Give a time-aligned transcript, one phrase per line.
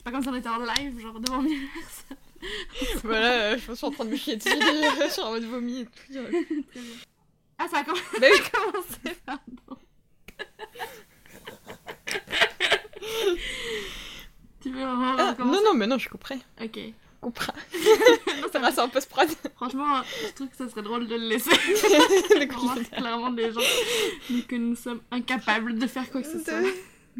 [0.00, 2.16] C'est pas comme si on était en live, genre devant mille personnes.
[3.04, 4.48] Voilà, euh, je suis en train de me chier dessus,
[5.04, 5.92] je suis en mode vomi et tout.
[6.10, 6.22] Très
[6.80, 6.82] bien.
[7.58, 8.38] Ah, ça a comm- Bah oui.
[8.50, 9.76] commencé, pardon.
[14.62, 16.38] tu veux vraiment Ah, non, non, mais non, je couperai.
[16.62, 16.78] Ok.
[17.22, 17.30] Non,
[18.50, 19.28] Ça va, c'est un post-prod.
[19.56, 21.50] Franchement, je trouve que ça serait drôle de le laisser.
[21.50, 23.60] Le On clairement des gens
[24.48, 26.54] que nous sommes incapables de faire quoi que ce soit.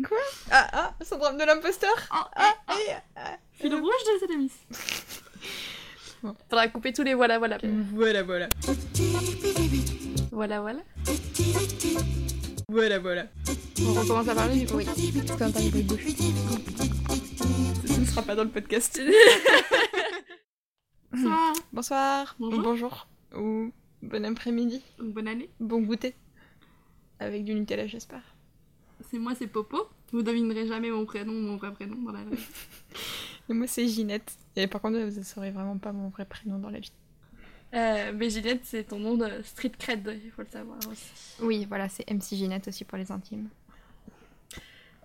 [0.07, 0.19] Quoi
[0.51, 3.37] Ah, ah, syndrome de l'imposteur Oh, Ah, et, ah.
[3.53, 4.61] fil rouge de cette émission.
[6.23, 6.35] Bon.
[6.51, 7.57] Faudra couper tous les voilà voilà.
[7.95, 8.47] Voilà, voilà.
[10.31, 10.81] Voilà voilà.
[12.69, 13.27] Voilà, voilà.
[13.83, 14.77] On recommence à parler du coup.
[14.77, 14.87] Oui.
[15.39, 16.05] Quand t'as les bruits de bouche.
[17.87, 19.01] Ce ne sera pas dans le podcast.
[21.13, 21.55] Bonsoir.
[21.73, 22.37] Bonsoir.
[22.39, 22.59] Bonjour.
[22.59, 23.09] Ou bonjour.
[23.37, 23.73] Ou
[24.03, 24.83] bon après-midi.
[24.99, 25.49] Bonne année.
[25.59, 26.15] Bon goûter.
[27.19, 28.23] Avec du Nutella, j'espère.
[29.11, 29.89] C'est moi, c'est Popo.
[30.13, 32.43] Vous devinerez jamais mon prénom, mon vrai prénom dans la vie.
[33.49, 34.33] Et moi, c'est Ginette.
[34.57, 36.93] Et par contre, vous ne saurez vraiment pas mon vrai prénom dans la vie.
[37.75, 41.11] Euh, mais Ginette, c'est ton nom de street cred, il faut le savoir aussi.
[41.41, 43.49] Oui, voilà, c'est MC Ginette aussi pour les intimes.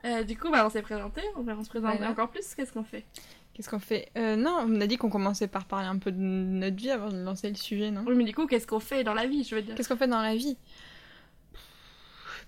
[0.04, 2.12] Euh, du coup, bah, on s'est présenté, on va se présenter Voilà.
[2.12, 2.54] encore plus.
[2.56, 3.06] Qu'est-ce qu'on fait?
[3.54, 4.10] Qu'est-ce qu'on fait?
[4.18, 7.10] Euh, Non, on a dit qu'on commençait par parler un peu de notre vie avant
[7.10, 8.04] de lancer le sujet, non?
[8.06, 9.76] Oui, mais du coup, qu'est-ce qu'on fait dans la vie, je veux dire?
[9.76, 10.58] Qu'est-ce qu'on fait dans la vie?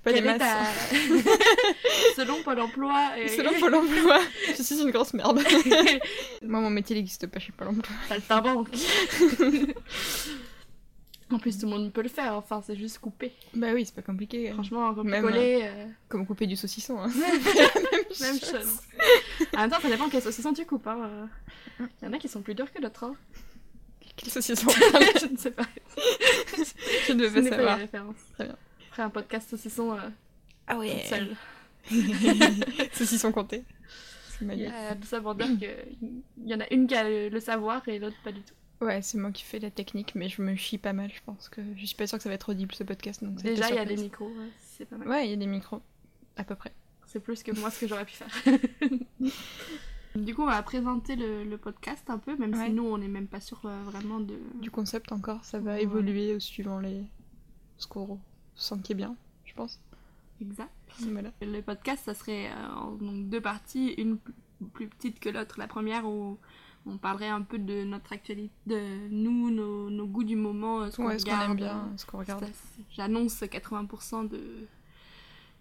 [0.04, 0.40] Pas Quelle des masses.
[0.40, 0.96] ta-
[2.16, 3.18] Selon Pôle emploi.
[3.20, 4.20] et- Selon Pôle emploi,
[4.58, 5.40] je suis une grosse merde.
[6.42, 7.96] Moi, mon métier n'existe pas chez Pôle emploi.
[8.08, 8.70] Saltimbanque.
[11.30, 13.34] en plus, tout le monde peut le faire, enfin, c'est juste couper.
[13.54, 14.50] Bah oui, c'est pas compliqué.
[14.54, 17.00] Franchement, Même, copier-coller, euh, Comme couper du saucisson.
[17.00, 17.12] Hein.
[18.22, 18.80] même chose.
[19.56, 20.88] En même temps, ça dépend quel saucisson tu coupes.
[20.88, 21.28] Hein.
[21.80, 23.04] Il y en a qui sont plus durs que d'autres.
[23.04, 23.16] Hein.
[24.16, 24.68] Quel saucisson?
[24.70, 25.64] Je ne sais pas.
[27.08, 27.78] Je ne veux pas pas savoir.
[27.78, 28.16] référence.
[28.36, 28.56] Très bien.
[29.00, 30.10] Un podcast saucisson euh,
[30.68, 31.04] Ah toute ouais.
[31.08, 31.36] seule.
[32.94, 33.64] saucisson compté.
[34.30, 34.72] C'est ma gueule.
[34.74, 37.88] Euh, tout ça pour dire qu'il y en a une qui a le, le savoir
[37.88, 38.54] et l'autre pas du tout.
[38.86, 41.50] Ouais, c'est moi qui fais la technique, mais je me chie pas mal, je pense
[41.50, 43.24] que je suis pas sûre que ça va être audible ce podcast.
[43.24, 45.08] Donc Déjà, il y a des micros, ouais, c'est pas mal.
[45.08, 45.82] Ouais, il y a des micros,
[46.36, 46.72] à peu près.
[47.08, 48.28] C'est plus que moi ce que j'aurais pu faire.
[50.16, 52.68] du coup, on va présenter le, le podcast un peu, même Ouais.
[52.68, 54.36] si nous, on n'est même pas sûr euh, vraiment de.
[54.62, 55.84] Du concept encore, ça va Ouais.
[55.84, 57.02] évoluer au suivant les
[57.78, 58.20] ce qu'on
[58.58, 59.80] sent qui est bien, je pense.
[60.42, 60.72] Exact.
[61.00, 61.32] Voilà.
[61.42, 64.18] Le podcast, ça serait euh, en donc, deux parties, une
[64.74, 65.56] plus- petite que l'autre.
[65.60, 66.38] La première où
[66.86, 68.80] on parlerait un peu de notre actualité, de
[69.10, 71.52] nous, nos, nos goûts du moment, ce qu'on Ouais, regarde.
[71.52, 72.46] aime bien, ce qu'on regarde.
[72.46, 72.52] Ça,
[72.96, 74.42] J'annonce 80% de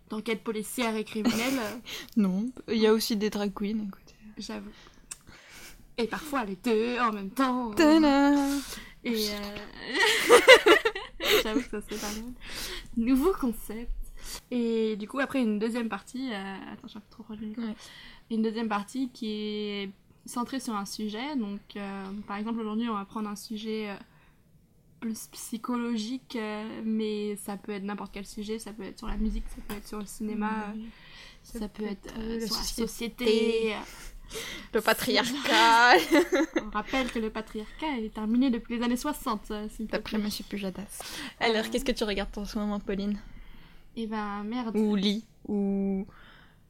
[0.09, 1.59] d'enquêtes policières et criminelles,
[2.17, 4.15] Non, il y a aussi des drag queens, écoutez.
[4.39, 4.71] j'avoue.
[5.99, 7.73] Et parfois les deux en même temps.
[7.75, 8.57] Et euh,
[11.43, 12.33] j'avoue que ça c'est pas mal.
[12.97, 13.91] Nouveau concept.
[14.51, 17.39] Et du coup, après une deuxième partie, euh, attends, j'ai un peu trop proche.
[17.41, 17.75] Ouais.
[18.31, 19.91] Une deuxième partie qui est
[20.25, 21.37] centrée sur un sujet.
[21.37, 23.97] Donc, euh, par exemple, aujourd'hui, on va prendre un sujet euh,
[25.01, 26.39] plus psychologique,
[26.85, 28.59] mais ça peut être n'importe quel sujet.
[28.59, 30.75] Ça peut être sur la musique, ça peut être sur le cinéma,
[31.43, 32.87] ça, peut être sur la société.
[32.87, 33.75] société.
[34.75, 35.97] Le patriarcat
[36.67, 39.51] On rappelle que le patriarcat est terminé depuis les années 60.
[39.51, 40.19] euh, s'il te D'après.
[40.19, 41.01] Monsieur Pujadas.
[41.41, 43.19] Alors, qu'est-ce que tu regardes en ce moment, Pauline?
[43.97, 44.77] Et ben merde.
[44.77, 46.07] Ou lis Ou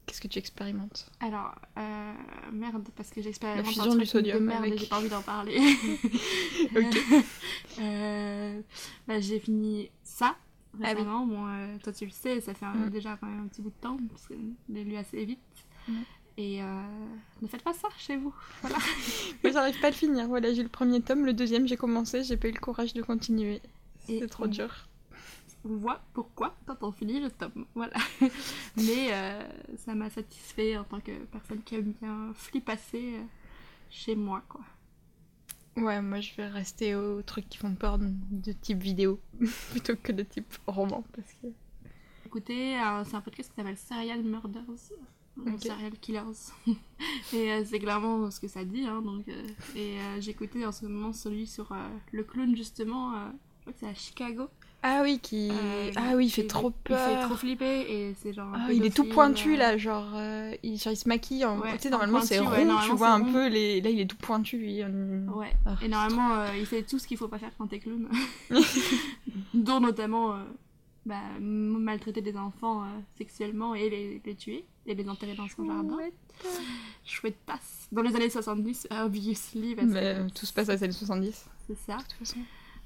[0.05, 1.09] qu'est-ce que tu expérimentes?
[1.19, 2.13] Alors, euh,
[2.53, 4.99] merde, parce que j'expérimente La un fusion truc du sodium de merde avec- j'ai pas
[4.99, 5.59] envie d'en parler.
[6.75, 6.97] Ok.
[7.79, 8.61] Euh,
[9.07, 10.35] bah, j'ai fini ça
[10.75, 10.85] Ah oui.
[10.93, 11.25] récemment.
[11.25, 12.89] Bon, euh, toi tu le sais, ça fait un- Mm.
[12.89, 15.39] déjà quand même un petit bout de temps, parce que je l'ai lu assez vite.
[15.87, 15.93] Mm.
[16.37, 16.65] Et euh,
[17.41, 18.33] ne faites pas ça chez vous.
[18.61, 18.77] Voilà.
[19.43, 20.27] Moi, j'arrive pas à le finir.
[20.27, 22.93] Voilà, j'ai eu le premier tome, le deuxième, j'ai commencé, j'ai pas eu le courage
[22.93, 23.61] de continuer.
[24.05, 24.87] C'est trop on- dur.
[25.65, 27.65] On voit pourquoi quand on finit le tome.
[27.73, 27.95] Voilà.
[28.77, 29.41] Mais euh,
[29.77, 33.23] ça m'a satisfait en tant que personne qui aime bien flipasser euh,
[33.89, 34.61] chez moi, quoi.
[35.75, 39.19] Ouais, moi je vais rester aux trucs qui font peur de, type vidéo
[39.71, 41.47] plutôt que de type roman parce que
[42.25, 44.63] Écoutez, c'est un podcast qui s'appelle Serial Murders.
[45.45, 45.61] Ou Ok.
[45.63, 46.21] Serial Killers.
[47.33, 48.85] et euh, c'est clairement ce que ça dit.
[48.85, 49.43] Hein, donc, euh,
[49.75, 51.69] et euh, écouté en ce moment celui sur
[52.11, 53.11] le clown, justement.
[53.13, 54.47] je crois que c'est à Chicago.
[54.83, 55.51] ah oui qui
[55.95, 57.25] ah oui il fait trop Il fait peur.
[57.27, 58.51] trop flipper et c'est genre.
[58.53, 60.07] Ah, il est tout pointu là, genre
[60.63, 61.45] il, genre, il se maquille.
[61.45, 61.59] En...
[61.59, 63.31] Ouais, tu sais, en normalement c'est rond, ouais, tu vois un rond.
[63.31, 63.81] peu les.
[63.81, 64.57] Là il est tout pointu.
[64.57, 65.55] lui, Ouais.
[65.65, 68.07] Ah, Et normalement, il fait tout ce qu'il faut pas faire quand t'es clown.
[69.53, 70.35] Dont notamment
[71.07, 72.87] bah, maltraiter des enfants euh,
[73.17, 75.97] sexuellement et les, les tuer et les enterrer dans son jardin.
[75.97, 76.13] Chouette.
[77.03, 77.87] Chouette passe.
[77.91, 81.45] Dans les années 70, obviously, parce Mais, que euh, tout se passe à les 70.
[81.67, 81.97] c'est ça.
[81.97, 82.39] De toute façon.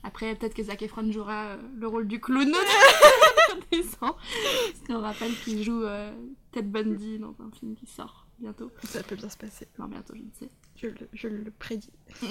[0.03, 2.51] Après, peut-être que Zac Efron jouera euh, le rôle du clown.
[3.71, 4.13] Descend.
[4.13, 6.11] Parce qu'on rappelle qu'il joue euh,
[6.51, 8.71] Ted Bundy dans un film qui sort bientôt.
[8.83, 9.67] Ça peut bien se passer.
[9.77, 10.49] Enfin, bientôt, je ne sais.
[10.75, 11.91] Je le, je le prédis.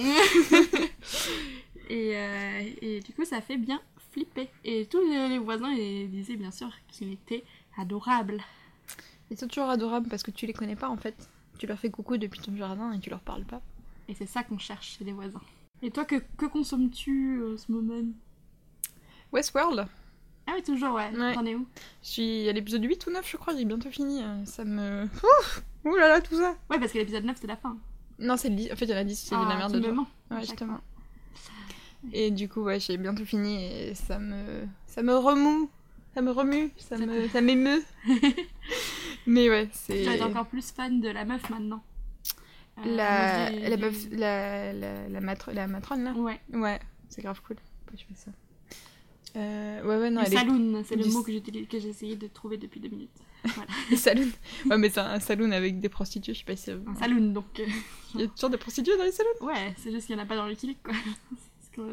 [1.89, 4.49] et, euh, et du coup, ça fait bien flipper.
[4.65, 7.45] Et tous les, voisins ils disaient bien sûr qu'il était
[7.79, 8.39] adorable.
[9.31, 11.29] Ils sont toujours adorables parce que tu les connais pas en fait.
[11.59, 13.61] Tu leur fais coucou depuis ton jardin et tu leur parles pas.
[14.09, 15.41] Et c'est ça qu'on cherche chez les voisins.
[15.83, 18.03] Et toi, que, que consommes-tu euh, en ce moment?
[19.33, 19.87] Westworld
[20.47, 21.11] Ah oui, toujours, ouais.
[21.17, 21.35] Ouais.
[21.35, 21.67] T'en es où?
[22.03, 24.23] Je suis à l'épisode 8 ou 9 je crois, il est bientôt fini.
[24.23, 25.05] euh, Ça me...
[25.05, 27.77] Ouf Ouh là là, tout ça Ouais, parce que l'épisode 9, c'est la fin.
[28.19, 28.73] Non, c'est le 10.
[28.73, 29.95] En fait, il y en a 10, c'est de la Ah, merde tu me dedans.
[29.95, 30.37] mens.
[30.37, 30.81] Ouais, justement.
[32.13, 34.65] Et du coup, ouais, j'ai bientôt fini et ça me...
[34.87, 35.71] Ça me remoue.
[36.15, 36.71] Ça me remue.
[36.77, 37.29] Ça Ça me...
[37.29, 37.83] Ça m'émeut.
[39.27, 40.03] Mais ouais, c'est...
[40.03, 41.83] Tu être encore plus fan de la meuf maintenant.
[42.79, 43.51] Euh, La...
[43.51, 44.07] la du- meuf...
[44.13, 44.73] La...
[44.73, 45.09] La...
[45.09, 47.57] La, matro- la matrone, là Ouais, Ouais, c'est grave cool.
[47.85, 48.31] Pourquoi tu fais ça
[49.37, 50.37] euh, Ouais, ouais, non, elle est...
[50.37, 53.11] saloon, c'est le mot que j'utilise- que j'ai essayé de trouver depuis deux minutes.
[53.91, 54.29] Le saloon.
[54.67, 56.71] Ouais, mais c'est un saloon avec des prostituées, je sais pas si...
[56.73, 57.61] Un saloon, donc.
[57.61, 57.67] euh,
[58.15, 60.25] Il y a toujours des prostituées dans les salons Ouais, c'est juste qu'il n'y en
[60.25, 60.79] a pas dans le Kilic,
[61.75, 61.85] quoi.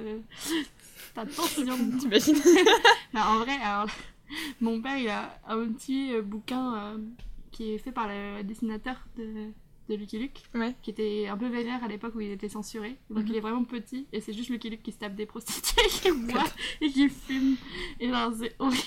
[1.15, 1.35] Parce que.
[1.37, 2.35] euh, Attention T'imagines
[3.13, 3.89] Non, en vrai, alors,
[4.61, 6.97] mon père, il a un petit euh, bouquin euh,
[7.51, 9.47] qui est fait par le dessinateur de,
[9.89, 10.75] de Lucky Luke, Ouais.
[10.83, 12.97] qui était un peu vénère à l'époque où il était censuré.
[13.09, 13.27] Donc Mhm.
[13.29, 16.11] il est vraiment petit, et c'est juste Lucky Luke qui se tape des prostituées, qui
[16.11, 16.43] boit
[16.81, 17.55] et qui fume.
[17.99, 18.83] Et genre, c'est horrible.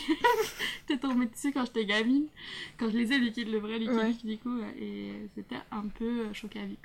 [0.88, 2.26] J'étais tombée dessus quand j'étais gamine,
[2.78, 4.08] quand je lisais Lucky, le vrai Lucky Ouais.
[4.08, 6.76] Luke, du coup, euh, et c'était un peu euh, choqué à vie.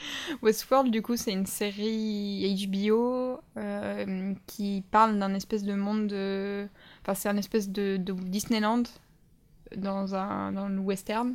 [0.42, 6.66] Westworld, du coup, c'est une série HBO euh, qui parle d'un espèce de monde de...
[7.02, 8.84] Enfin, c'est un espèce de, de Disneyland
[9.76, 11.34] dans, un, dans le western.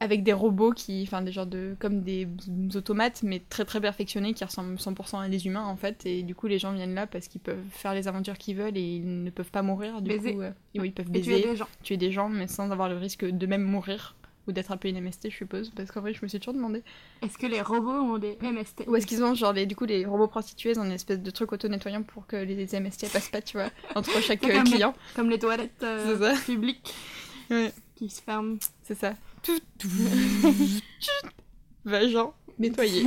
[0.00, 1.02] Avec des robots qui...
[1.06, 1.76] Enfin, des genres de...
[1.78, 2.28] Comme des
[2.74, 6.04] automates, mais très très perfectionnés, qui ressemblent 100% à des humains, en fait.
[6.06, 8.76] Et du coup, les gens viennent là parce qu'ils peuvent faire les aventures qu'ils veulent
[8.76, 10.02] et ils ne peuvent pas mourir.
[10.02, 10.34] Du Baiser.
[10.34, 11.68] coup, euh, ils peuvent baiser, es des gens.
[11.82, 14.16] tuer des gens, mais sans avoir le risque de même mourir.
[14.48, 15.70] Ou d'attraper une MST, je suppose.
[15.76, 16.82] Parce qu'en vrai, je me suis toujours demandé...
[17.22, 19.84] Est-ce que les robots ont des MST Ou est-ce qu'ils ont genre les, du coup
[19.84, 23.40] les robots prostitués ont une espèce de truc auto-nettoyant pour que les MST passent pas,
[23.40, 26.92] tu vois, entre chaque euh, comme- client Comme les toilettes euh, publiques
[27.50, 27.72] Ouais.
[27.94, 28.56] qui se ferment.
[28.82, 29.14] C'est ça.
[29.42, 29.88] Tout, tout,
[31.84, 33.04] Vagin nettoyé.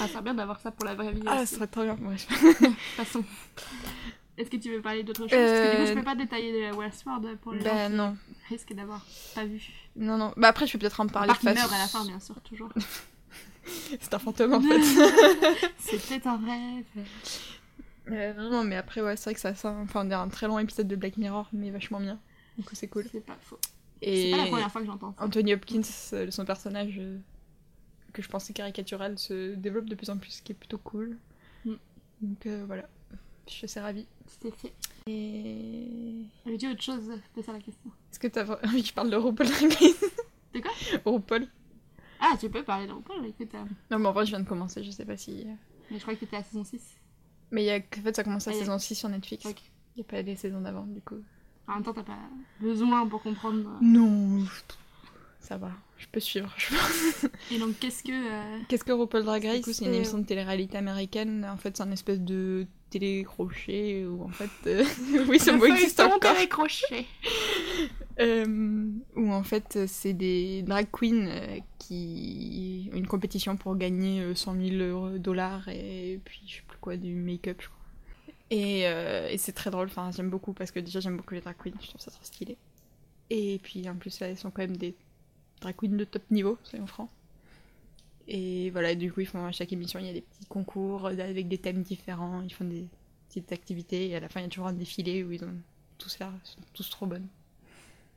[0.00, 1.22] Ah, ça bien d'avoir ça pour la vraie vie.
[1.26, 1.46] ah, aussi.
[1.46, 1.96] ça serait trop bien.
[2.00, 2.26] Bref.
[2.96, 3.24] Passons.
[4.36, 5.30] Est-ce que tu veux parler d'autre chose?
[5.30, 7.94] Parce que du coup, je Euh, peux pas détailler de Westworld pour les Bah gens
[7.94, 8.16] non.
[8.48, 9.04] qui risquent d'avoir
[9.34, 9.62] pas vu.
[9.96, 10.32] Non, non.
[10.36, 12.18] Bah après, je vais peut-être en parler part qu'ils face- meurent à la fin, bien
[12.20, 12.68] sûr, toujours.
[14.00, 14.80] C'est un fantôme en fait.
[15.78, 17.06] C'était un rêve.
[18.10, 20.28] Euh, non, non, mais après, ouais, c'est vrai que ça, ça enfin, on est un
[20.28, 22.18] très long épisode de Black Mirror, mais vachement bien.
[22.58, 23.06] Du coup, c'est cool.
[23.10, 23.58] C'est pas faux.
[24.02, 25.24] Et C'est pas la première fois que j'entends ça.
[25.24, 25.80] Anthony Hopkins,
[26.12, 27.16] euh, son personnage euh,
[28.12, 31.16] que je pensais caricatural, se développe de plus en plus, ce qui est plutôt cool.
[31.64, 31.72] Mm.
[32.20, 32.86] Donc euh, voilà,
[33.48, 34.06] je suis assez ravie.
[34.26, 34.72] C'était fait.
[35.06, 37.90] Et Avais-tu autre chose C'est ça la question.
[38.10, 39.46] est-ce que t'as envie que je parle de RuPaul
[40.54, 40.70] De quoi?
[41.04, 41.46] RuPaul
[42.20, 43.54] Ah, tu peux parler de RuPaul, écoute.
[43.54, 45.46] euh, Non, mais en vrai, je viens de commencer, je sais pas si.
[45.90, 46.80] Mais je crois que t'étais à la saison 6.
[47.50, 47.76] Mais y a...
[47.76, 49.44] en fait, ça commence à Ah, y saison 6 sur Netflix.
[49.46, 49.60] Ok.
[49.96, 51.20] Il n'y a pas les saisons d'avant, du coup.
[51.68, 52.18] En même temps, t'as pas
[52.60, 53.68] besoin pour comprendre.
[53.68, 53.78] euh.
[53.80, 54.44] Non,
[55.40, 56.52] ça va, je peux suivre.
[56.56, 57.26] je pense.
[57.52, 58.10] Et donc, qu'est-ce que.
[58.12, 61.44] euh, Qu'est-ce que RuPaul Drag Race Du coup, C'est une c'est- émission de télé-réalité américaine?
[61.50, 62.66] En fait, c'est un espèce de
[62.98, 64.50] télé-crochet où en fait.
[64.66, 64.84] euh,
[65.28, 66.34] oui, ce mot existe encore.
[66.34, 67.06] télécrochet.
[68.20, 74.20] Euh, où en fait, c'est des drag queens euh, qui ont une compétition pour gagner
[74.20, 77.78] euh, 100 000 euros- dollars et puis je sais plus quoi, du make-up, je crois.
[78.50, 81.40] Et, euh, et c'est très drôle, enfin, j'aime beaucoup parce que déjà j'aime beaucoup les
[81.40, 82.56] drag queens, je trouve ça trop stylé.
[83.30, 84.94] Et puis en plus, là, elles sont quand même des
[85.60, 87.10] drag queens de top niveau, soyons francs.
[88.26, 91.06] Et voilà, du coup, ils font à chaque émission, il y a des petits concours
[91.06, 92.86] avec des thèmes différents, ils font des
[93.28, 95.54] petites activités et à la fin, il y a toujours un défilé où ils ont
[95.98, 97.26] tous l'air, ils sont tous trop bonnes.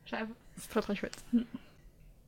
[0.06, 0.34] J'avoue.
[0.58, 1.24] C'est très très chouette.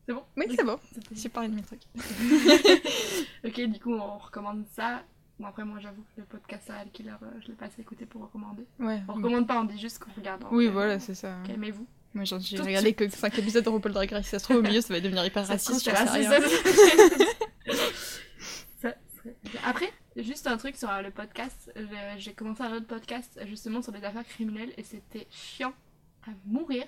[0.05, 0.77] C'est bon Oui, c'est bon.
[1.13, 1.83] J'ai parlé de mes trucs.
[3.45, 5.01] Ok, du coup, on recommande ça.
[5.39, 8.05] Bon, après, moi, j'avoue que le podcast Serial Killer, euh, je l'ai pas assez écouté
[8.05, 8.65] pour recommander.
[8.79, 9.01] Ouais.
[9.07, 10.43] On recommande pas, on dit juste qu'on regarde.
[10.51, 11.37] Oui, Donc, euh, voilà, c'est ça.
[11.47, 11.87] Calmez-vous.
[12.13, 14.25] Moi, j'ai regardé que 5 épisodes de RuPaul Drag Race.
[14.25, 15.79] Si ça se trouve, au milieu, ça va devenir hyper raciste.
[15.79, 16.05] Ça.
[19.65, 21.71] Après, juste un truc sur le podcast.
[22.17, 25.73] J'ai- commencé un autre podcast justement sur des affaires criminelles et c'était chiant
[26.27, 26.85] à mourir.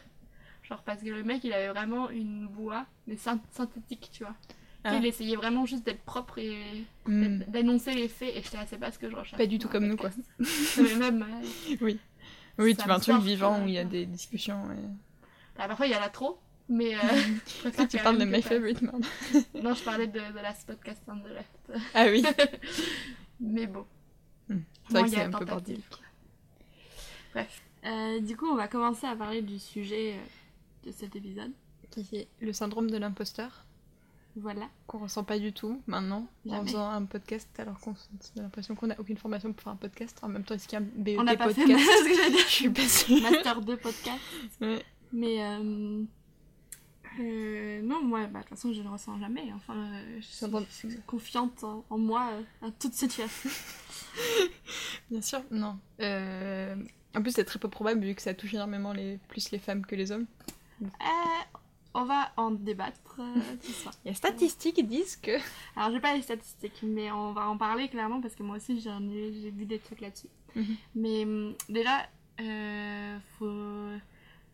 [0.64, 4.36] Genre parce que le mec il avait vraiment une voix, mais syn- synthétique, tu vois.
[4.44, 4.96] Sais, Ah.
[4.96, 7.40] Il essayait vraiment juste d'être propre et Hmm.
[7.48, 9.38] d'annoncer les faits et j'étais assez pas ce que je recherche.
[9.38, 10.10] Pas du tout comme nous, quoi.
[10.40, 14.06] mais même, euh, Oui, Ça tu veux un truc vivant où il y a des
[14.06, 14.72] discussions.
[14.72, 14.82] Et...
[15.58, 16.40] bah, parfois il y en a trop,
[16.72, 16.96] mais.
[16.96, 17.00] euh,
[17.48, 19.02] je préfère tu parles de My que Favorite Man.
[19.02, 19.40] pas.
[19.62, 21.82] Non, je parlais de, de Last Podcast on the Left.
[21.94, 22.24] Ah oui.
[23.40, 23.86] mais bon.
[24.50, 24.60] Hmm.
[24.88, 25.86] C'est vrai que c'est un peu bordélique.
[27.34, 27.62] Bref.
[27.86, 31.52] Euh, du coup, on va commencer à parler du sujet euh, de cet épisode.
[31.90, 33.66] Qui est le syndrome de l'imposteur,
[34.38, 34.70] Voilà.
[34.88, 37.96] qu'on ressent pas du tout maintenant, en faisant un podcast, alors qu'on a
[38.38, 40.18] l'impression qu'on a aucune formation pour faire un podcast.
[40.22, 42.38] En même temps, est-ce qu'il y a un BEP On n'a pas fait podcast que.
[42.40, 43.22] Je suis pas sûre.
[43.30, 44.22] Master 2 podcast.
[44.62, 44.86] Ouais.
[45.12, 46.04] Mais euh,
[47.20, 49.52] euh, non, moi, bah, de toute façon, je ne le ressens jamais.
[49.56, 53.50] Enfin, euh, je suis, je confiante en, en moi euh, à toute situation.
[55.12, 55.78] Bien sûr, non.
[56.00, 59.20] En plus, c'est très peu probable vu que ça touche énormément les...
[59.28, 60.26] plus les femmes que les hommes.
[61.94, 63.18] On va en débattre
[63.62, 63.94] ce soir.
[64.06, 65.32] Les statistiques disent que.
[65.76, 68.74] Alors, j'ai pas les statistiques, mais on va en parler clairement parce que moi aussi,
[68.74, 70.30] ai, j'ai vu des trucs là-dessus.
[70.56, 70.78] Mhm.
[70.96, 72.08] Mais hum, déjà,
[73.38, 73.52] faut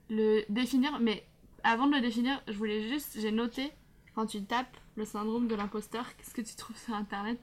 [0.10, 1.00] le définir.
[1.00, 1.24] Mais
[1.68, 3.72] avant de le définir, je voulais juste, j'ai noté
[4.16, 7.40] quand tu tapes le syndrome de l'imposteur, qu'est-ce que tu trouves sur internet?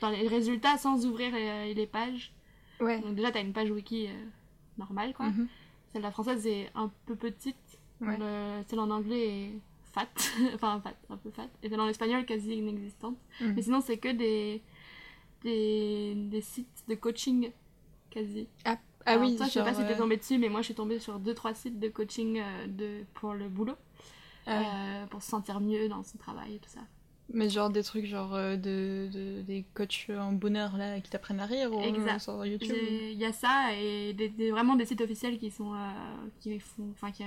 [0.00, 2.32] Dans les résultats sans ouvrir les, les pages.
[2.80, 3.00] Ouais.
[3.00, 4.24] Donc, déjà, t'as une page wiki euh,
[4.78, 5.26] normale, quoi.
[5.26, 5.48] Mhm.
[5.92, 7.56] Celle de la française est un peu petite.
[8.00, 8.16] Ouais.
[8.18, 9.52] Le- celle en anglais est
[9.92, 10.08] fat.
[10.54, 11.48] enfin, fat, un peu fat.
[11.62, 13.16] Et celle en espagnol quasi inexistante.
[13.40, 13.52] Mhm.
[13.54, 14.62] Mais sinon, c'est que des,
[15.42, 17.50] des, des sites de coaching
[18.10, 18.46] quasi.
[18.64, 20.66] Ah Alors, oui, toi, je sais pas si t'es euh, tombé dessus, mais moi, je
[20.66, 23.74] suis tombée sur 2-3 sites de coaching euh, de, pour le boulot.
[24.46, 24.60] ah
[25.02, 26.80] euh, pour se sentir mieux dans son travail et tout ça.
[27.34, 31.46] Mais genre des trucs genre de, de- des coachs en bonheur là qui t'apprennent à
[31.46, 32.20] rire ou Exact.
[32.20, 32.76] sur YouTube.
[32.80, 35.78] Il y a ça et des, des- vraiment des sites officiels qui sont euh,
[36.38, 37.24] qui font enfin qui,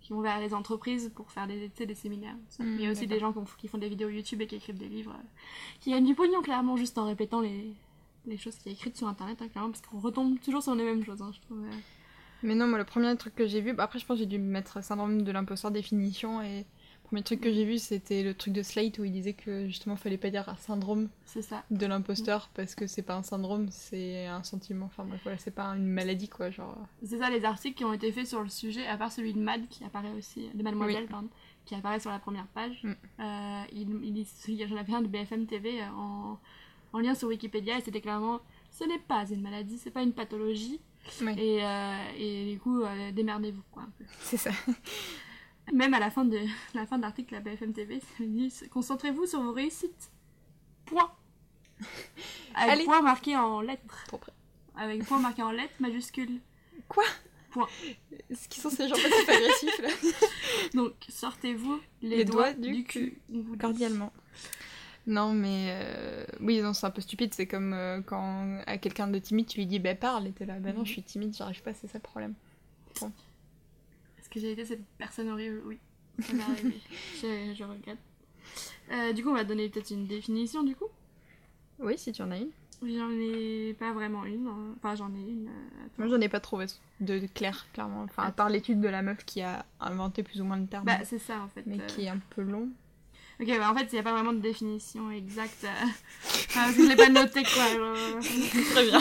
[0.00, 2.36] qui vont vers les entreprises pour faire des, des séminaires.
[2.36, 2.62] tout ça.
[2.62, 4.46] Mm, Il y a aussi des gens qui, font- qui font des vidéos YouTube et
[4.46, 5.26] qui écrivent des livres, euh,
[5.80, 7.74] qui gagnent du pognon clairement juste en répétant les,
[8.26, 10.84] les choses qui sont écrites sur internet hein, clairement parce qu'on retombe toujours sur les
[10.84, 11.22] mêmes choses.
[11.22, 11.58] hein, je trouve.
[11.64, 11.70] euh.
[12.42, 14.26] Mais non, moi le premier truc que j'ai vu, bah, après je pense que j'ai
[14.26, 18.34] dû mettre syndrome de l'imposteur définition et le premier truc que j'ai vu c'était le
[18.34, 21.64] truc de Slate où il disait que justement fallait pas dire un syndrome ça.
[21.70, 24.86] de l'imposteur parce que c'est pas un syndrome, c'est un sentiment.
[24.86, 26.76] Enfin bref, voilà, c'est pas une maladie quoi, genre.
[27.02, 29.40] C'est ça les articles qui ont été faits sur le sujet, à part celui de
[29.40, 31.28] Mad qui apparaît aussi, de Mademoiselle, pardon,
[31.64, 32.82] qui apparaît sur la première page.
[32.84, 32.92] Mm.
[33.20, 36.38] Euh, il, il, il- j'en avais un de BFM TV euh, en,
[36.92, 38.40] en lien sur Wikipédia et c'était clairement
[38.70, 40.80] ce n'est pas une maladie, c'est pas une pathologie.
[41.38, 44.04] Et, euh, et du coup, euh, démerdez-vous quoi un peu.
[44.20, 44.50] C'est ça.
[45.72, 46.38] Même à la fin de
[46.74, 50.10] la fin de l'article de la BFM TV, ça dit concentrez-vous sur vos réussites.
[50.84, 51.10] Point.
[52.54, 52.84] Avec Allez.
[52.84, 54.04] point marqué en lettres.
[54.08, 54.32] Près.
[54.76, 56.40] Avec point marqué en lettres majuscules.
[56.88, 57.04] Quoi?
[57.50, 57.68] Point.
[58.30, 59.88] Est-ce qu'ils sont ces gens passifs agressifs là?
[60.74, 63.20] Donc, sortez-vous les, Les doigts, doigts du, du cul.
[63.28, 63.44] dit.
[65.06, 67.32] Non, mais euh, oui, non, c'est un peu stupide.
[67.32, 70.44] C'est comme euh, quand à quelqu'un de timide, tu lui dis, bah parle, et t'es
[70.46, 72.34] là, bah non, je suis timide, j'arrive pas, c'est ça le problème.
[74.18, 75.78] Est-ce que j'ai été cette personne horrible Oui.
[76.20, 76.80] Ça m'est arrivé.
[77.22, 77.98] je, je regrette.
[78.92, 80.86] Euh, du coup, on va donner peut-être une définition du coup.
[81.78, 82.50] Oui, si tu en as une.
[82.82, 84.46] J'en ai pas vraiment une.
[84.48, 84.74] hein.
[84.78, 85.48] Enfin, j'en ai une.
[85.98, 86.66] Moi, j'en ai pas trouvé
[87.00, 88.02] de clair, clairement.
[88.02, 90.84] Enfin, à part l'étude de la meuf qui a inventé plus ou moins le terme,
[90.84, 91.62] Bah, c'est ça en fait.
[91.66, 92.68] mais qui est un peu long.
[93.38, 95.64] Ok, bah en fait, il n'y a pas vraiment de définition exacte.
[95.64, 95.68] euh.
[96.48, 97.68] Enfin, parce que je l'ai pas noté quoi.
[97.76, 97.96] genre.
[98.72, 99.00] Très bien.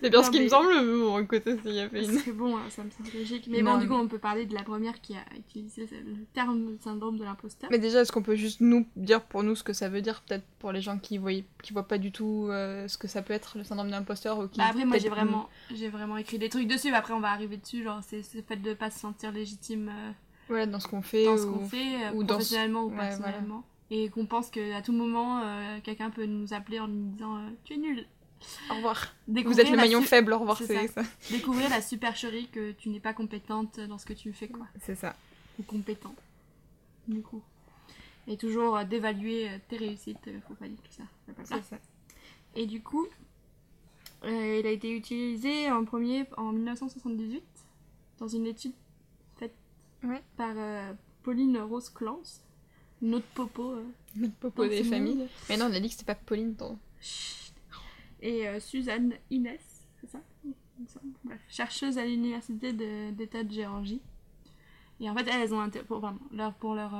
[0.00, 2.04] c'est bien Non, ce qui mais- me semble, mais bon, écoute, s'il y a fait
[2.04, 2.18] une.
[2.18, 3.46] C'est bon, hein, ça me semble logique.
[3.48, 6.24] Mais Non, bon, du coup, on peut parler de la première qui a utilisé le
[6.34, 7.70] terme syndrome de l'imposteur.
[7.70, 10.22] Mais déjà, est-ce qu'on peut juste nous dire pour nous ce que ça veut dire,
[10.26, 11.30] peut-être pour les gens qui voient,
[11.62, 14.48] qui voient pas du tout euh, ce que ça peut être le syndrome d'imposteur ou
[14.48, 17.20] qui Bah après moi j'ai vraiment j'ai vraiment écrit des trucs dessus mais après on
[17.20, 20.10] va arriver dessus genre c'est c'est le fait de pas se sentir légitime euh,
[20.48, 22.84] voilà dans ce qu'on fait dans ce ou- qu'on fait euh, ou dans ce- professionnellement
[22.84, 26.88] ou ouais, personnellement et qu'on pense qu'à tout moment euh, quelqu'un peut nous appeler en
[26.88, 28.04] nous disant euh, tu es nul
[28.70, 29.14] Au revoir.
[29.28, 31.02] Vous êtes le la maillon su- faible, au revoir, c'est ça.
[31.02, 31.08] ça.
[31.30, 34.94] découvrir la supercherie que tu n'es pas compétente dans ce que tu fais quoi C'est
[34.96, 35.14] ça.
[35.58, 36.14] ou compétent
[37.08, 37.42] du coup
[38.28, 41.04] et toujours euh, d'évaluer euh, tes réussites euh, faut pas dire tout ça.
[41.44, 41.76] C'est ça.
[42.56, 43.06] Et du coup,
[44.24, 47.42] euh, il a été utilisé en premier en 1978
[48.18, 48.72] dans une étude
[50.06, 50.22] Ouais.
[50.36, 52.42] par euh, Pauline Rose-Clance,
[53.02, 53.72] notre popo.
[53.72, 53.84] euh,
[54.16, 55.16] Notre popo des familles.
[55.16, 55.28] monde.
[55.48, 56.54] Mais non, on a dit que c'était pas Pauline.
[56.54, 56.78] ton-.
[58.20, 59.60] Et euh, Suzanne Inès,
[60.00, 60.20] c'est ça?
[61.24, 62.72] Bref, chercheuse à l'université
[63.12, 64.00] d'État de, Géorgie.
[65.00, 66.94] Et en fait, elles ont pour, pardon, leur, pour, leur,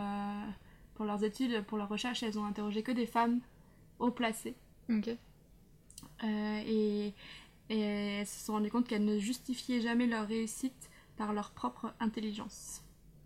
[0.95, 3.41] pour leurs études, pour leurs recherches, elles ont interrogé que des femmes
[3.99, 4.55] haut placées.
[4.91, 5.11] Ok.
[6.25, 7.13] Et,
[7.69, 11.95] et elles se sont rendues compte qu'elles ne justifiaient jamais leur réussite par leur propre
[12.01, 12.83] intelligence.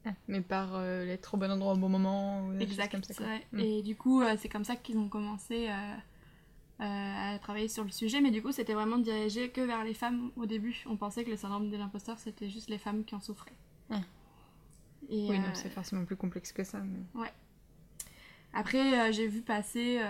[0.06, 2.46] Ah, mais par euh, l'être au bon endroit au bon moment.
[2.46, 2.90] Ou Exact.
[2.92, 3.14] comme ça.
[3.14, 3.26] quoi.
[3.26, 3.46] ouais.
[3.52, 3.60] Mm.
[3.60, 5.72] Et du coup, euh, c'est comme ça qu'ils ont commencé euh,
[6.80, 8.20] euh, à travailler sur le sujet.
[8.20, 10.82] Mais du coup, c'était vraiment dirigé que vers les femmes au début.
[10.86, 13.56] On pensait que le syndrome de l'imposteur, c'était juste les femmes qui en souffraient.
[13.90, 14.00] Ah.
[15.10, 16.78] Et, Oui, donc c'est forcément plus complexe que ça.
[16.78, 17.26] Mais...
[18.52, 20.00] Après, j'ai vu passer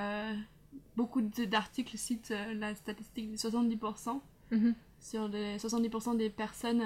[0.96, 4.20] beaucoup d'articles citent la statistique des 70%.
[4.52, 4.74] Mhm.
[4.98, 6.82] sur les 70% des personnes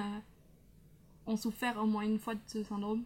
[1.27, 3.05] ont souffert au moins une fois de ce syndrome.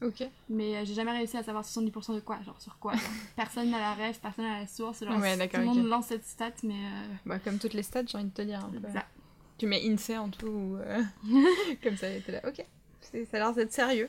[0.00, 0.22] Ok.
[0.48, 2.92] Mais euh, j'ai jamais réussi à savoir 70% de quoi, genre sur quoi.
[2.94, 3.02] genre.
[3.36, 5.04] personne n'a la rêve, personne n'a la source.
[5.04, 6.74] Genre, Ouais, tout le monde lance cette stat, mais.
[6.74, 8.64] euh, Bah, comme toutes les stats, j'ai envie de te dire.
[8.64, 8.78] un peu.
[9.58, 11.02] Tu mets INSEE en tout, ou, euh,
[11.82, 12.40] comme ça, et t'es là.
[12.46, 12.64] Ok.
[13.00, 14.08] Ça a l'air d'être sérieux.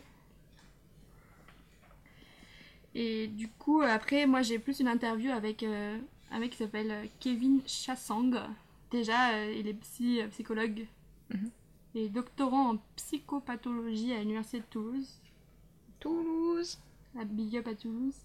[2.96, 7.62] Et du coup, après, moi j'ai plus une interview avec un mec qui s'appelle Kevin
[7.66, 8.32] Chassang.
[8.92, 10.86] Déjà, il est psy, psychologue
[11.96, 12.02] Mhm.
[12.02, 15.20] et doctorant en psychopathologie à l'université de Toulouse,
[16.00, 16.78] Toulouse.
[17.20, 18.16] à Big Up à Toulouse,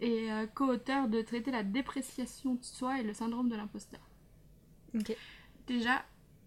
[0.00, 4.00] et euh, co-auteur de Traiter la dépréciation de soi et le syndrome de l'imposteur.
[4.94, 5.14] Ok.
[5.66, 6.04] Déjà,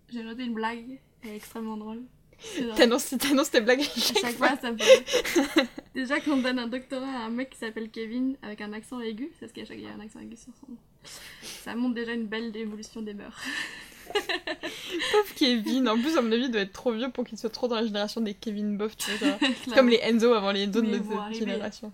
[0.10, 2.04] j'ai noté une blague, elle est extrêmement drôle.
[2.76, 4.48] T'annonces t'annonces tes blagues à À chaque chaque fois.
[4.50, 5.68] fois, ça me fait.
[5.96, 9.30] Déjà qu'on donne un doctorat à un mec qui s'appelle Kevin avec un accent aigu,
[9.34, 10.78] c'est parce qu'à chaque il y a un accent aigu sur son nom.
[11.04, 13.42] Ça montre déjà une belle évolution des mœurs.
[15.12, 15.90] Pauvre Kevin.
[15.90, 17.76] En plus, à mon avis, il doit être trop vieux pour qu'il soit trop dans
[17.76, 18.96] la génération des Kevin Boff.
[18.98, 19.38] Tu vois,
[19.76, 21.40] comme les Enzo avant les Enzo de notre arriver.
[21.40, 21.92] génération.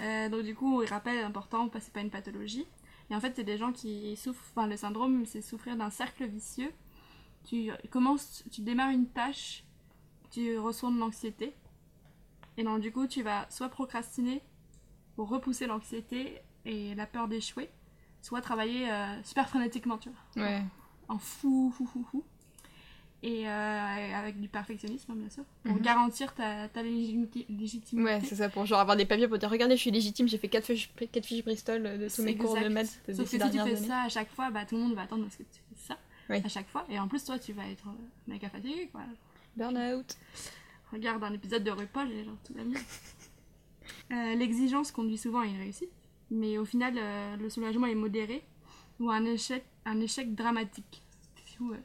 [0.00, 2.66] Euh, donc du coup, il rappelle que c'est pas une pathologie.
[3.10, 4.44] Et en fait, c'est des gens qui souffrent.
[4.54, 6.72] Enfin, le syndrome, c'est souffrir d'un cercle vicieux.
[7.48, 9.64] Tu commences, tu démarres une tâche,
[10.30, 11.54] tu reçois de l'anxiété.
[12.56, 14.42] Et donc du coup, tu vas soit procrastiner
[15.16, 17.70] pour repousser l'anxiété et la peur d'échouer,
[18.20, 20.44] soit travailler euh, super frénétiquement, tu vois.
[20.44, 20.62] Ouais.
[21.12, 22.24] En fou, fou, fou, fou.
[23.24, 25.82] Et euh, avec du perfectionnisme, hein, bien sûr, pour Mhm.
[25.82, 28.04] garantir ta, ta légimité- légitimité.
[28.04, 30.38] Ouais, c'est ça, pour genre avoir des papiers pour dire regardez, je suis légitime, j'ai
[30.38, 33.30] fait 4 fiches, quatre fiches Bristol de tous mes cours de maths de Sauf que
[33.30, 33.76] si tu fais années.
[33.76, 35.98] ça à chaque fois, bah, tout le monde va attendre parce que tu fais ça
[36.30, 36.38] Oui.
[36.44, 36.84] à chaque fois.
[36.88, 37.92] Et en plus, toi, tu vas être euh,
[38.26, 39.02] méga fatigué, quoi.
[39.56, 40.16] Burnout.
[40.92, 42.64] Regarde un épisode de RuPaul et genre tout bien.
[44.12, 45.90] Euh, L'exigence conduit souvent à une réussite,
[46.30, 48.42] mais au final, euh, le soulagement est modéré
[49.00, 51.01] ou un échec, un échec dramatique.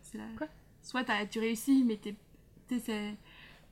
[0.01, 0.48] C'est la- Quoi?
[0.81, 2.15] Soit tu réussis, mais t'es,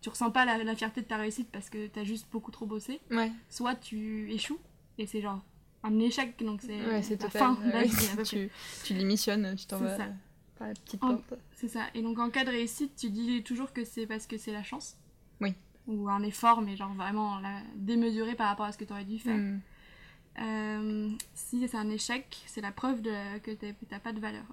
[0.02, 2.66] tu ressens pas la, la fierté de ta réussite parce que t'as juste beaucoup trop
[2.66, 3.00] bossé.
[3.12, 4.60] Ouais, Soit tu échoues
[4.98, 5.42] et c'est genre
[5.84, 7.42] un échec, donc c'est ouais c'est la total.
[7.42, 8.24] fin ouais.
[8.24, 8.50] tu,
[8.84, 10.08] tu démissionnes, tu t'en vas ça.
[10.58, 11.34] par la petite En- porte.
[11.54, 11.86] C'est ça.
[11.94, 14.64] Et donc en cas de réussite, tu dis toujours que c'est parce que c'est la
[14.64, 14.98] chance.
[15.42, 15.54] Oui.
[15.88, 19.06] Ou un effort, mais genre vraiment la- démesuré par rapport à ce que tu aurais
[19.06, 19.38] dû faire.
[19.38, 19.60] Hmm.
[20.40, 24.44] Euh, si c'est un échec, c'est la preuve de, que t'as- pas de valeur.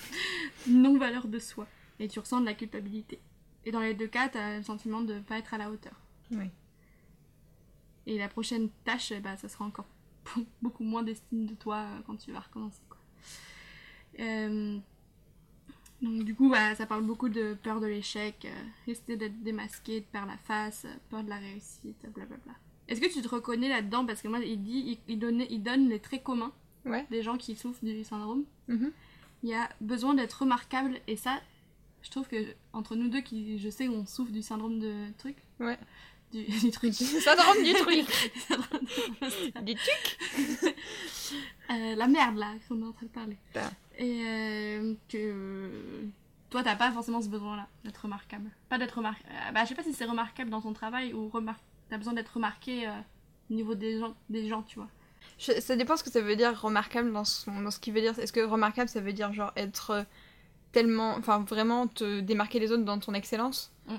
[0.68, 1.66] Non-valeur de soi.
[2.00, 3.18] Et tu ressens de la culpabilité.
[3.64, 5.94] Et dans les deux cas, t'as le sentiment de pas être à la hauteur.
[6.30, 6.46] Oui.
[8.06, 9.86] Et la prochaine tâche, ben, ça sera encore
[10.62, 12.80] beaucoup moins d'estime de toi euh, quand tu vas recommencer.
[12.88, 12.98] Quoi.
[14.20, 14.78] Euh,
[16.00, 20.00] donc du coup, bah, ça parle beaucoup de peur de l'échec, euh, risquer d'être démasqué,
[20.00, 22.52] de perdre la face, peur de la réussite, blablabla.
[22.88, 24.04] Est-ce que tu te reconnais là-dedans?
[24.06, 26.52] Parce que moi, il dit, il, il donnait- il donne les traits communs
[26.84, 27.06] Ouais.
[27.10, 28.44] des gens qui souffrent du syndrome.
[28.68, 28.90] Mhm.
[29.42, 31.38] Il y a besoin d'être remarquable, et ça,
[32.02, 32.36] je trouve que
[32.72, 35.36] entre nous deux, qui je sais, on souffre du syndrome de truc.
[35.60, 35.78] Ouais.
[36.32, 36.92] Du, du truc.
[36.92, 38.06] Drôle du truc.
[38.48, 40.18] Syndrome du truc.
[41.70, 43.36] Euh, la merde là qu'on est en train de parler.
[43.54, 43.70] Ah.
[43.98, 46.06] Et euh, que euh,
[46.48, 48.50] toi t'as pas forcément ce besoin là d'être remarquable.
[48.70, 49.28] Pas d'être remarquable.
[49.52, 51.56] bah je sais pas si c'est remarquable dans ton travail ou remar...
[51.90, 52.92] t'as besoin d'être remarqué euh,
[53.50, 54.88] au niveau des gens, des gens tu vois.
[55.38, 58.00] Je- ça dépend ce que ça veut dire remarquable dans, son, dans ce qu'il veut
[58.00, 58.18] dire.
[58.18, 60.02] Est-ce que remarquable ça veut dire genre être euh,
[60.72, 61.14] tellement.
[61.16, 63.72] Enfin vraiment te démarquer les autres dans ton excellence?
[63.86, 63.94] Mm.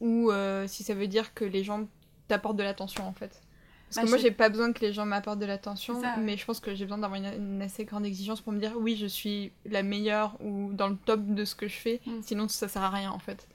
[0.00, 1.86] Ou euh, si ça veut dire que les gens
[2.28, 3.42] t'apportent de l'attention en fait?
[3.86, 6.44] Parce Bah, que moi j'ai pas besoin que les gens m'apportent de l'attention, mais je
[6.46, 9.06] pense que j'ai besoin d'avoir une, une assez grande exigence pour me dire oui je
[9.06, 12.22] suis la meilleure ou dans le top de ce que je fais, Mm.
[12.22, 13.46] sinon ça sert à rien en fait.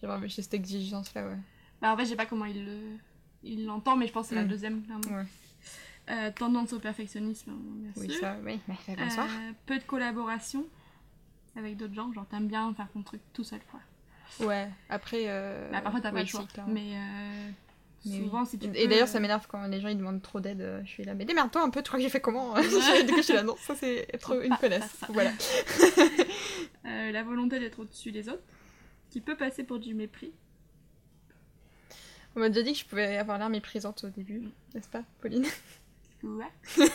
[0.00, 1.38] J'ai vraiment j'ai cette exigence là ouais.
[1.84, 2.78] Bah en fait je sais pas comment il le
[3.42, 4.48] il l'entend mais je pense que c'est la Mm.
[4.48, 5.18] deuxième clairement.
[5.18, 5.26] Ouais.
[6.10, 8.20] Euh, tendance au perfectionnisme bien Oui sûr.
[8.20, 8.58] ça, oui.
[8.66, 9.26] Bah, Euh, bonsoir.
[9.66, 10.64] peu de collaboration
[11.56, 13.80] avec d'autres gens, genre t'aimes bien faire ton truc tout seul quoi.
[14.46, 15.24] Ouais, après.
[15.26, 15.70] Euh...
[15.70, 16.46] Bah, parfois t'as pas oui, le choix.
[16.52, 17.50] si, mais euh,
[18.06, 18.24] Mais oui.
[18.24, 20.62] souvent si tu Et d'ailleurs, euh, ça m'énerve quand les gens ils demandent trop d'aide.
[20.62, 23.20] euh, Je suis là, mais démerde-toi un peu, tu crois que j'ai fait comment je
[23.22, 24.96] suis là, non, ça c'est être une Pas connasse.
[25.10, 25.30] Voilà.
[26.86, 28.42] Euh, la volonté d'être au-dessus des autres,
[29.08, 30.32] qui peut passer pour du mépris.
[32.36, 34.42] On m'a déjà dit que je pouvais avoir l'air méprisante au début,
[34.74, 35.46] n'est-ce pas, Pauline?
[36.22, 36.50] Ouais.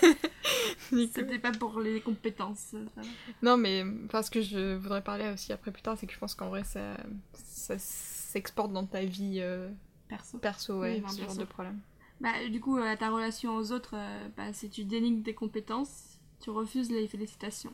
[0.90, 2.74] C'était pas pour les compétences.
[2.96, 3.02] ça.
[3.42, 6.18] Non, mais enfin, ce que je voudrais parler aussi après plus tard, c'est que je
[6.20, 6.98] pense qu'en vrai, ça,
[7.34, 9.70] ça s'exporte dans ta vie euh,
[10.08, 10.40] Perso.
[10.40, 11.80] perso, ouais, Oui, ben, ce bien genre de problème.
[12.20, 16.20] Bah, du coup, euh, ta relation aux autres, euh, bah, c'est tu dénigres tes compétences,
[16.42, 17.74] tu refuses les félicitations.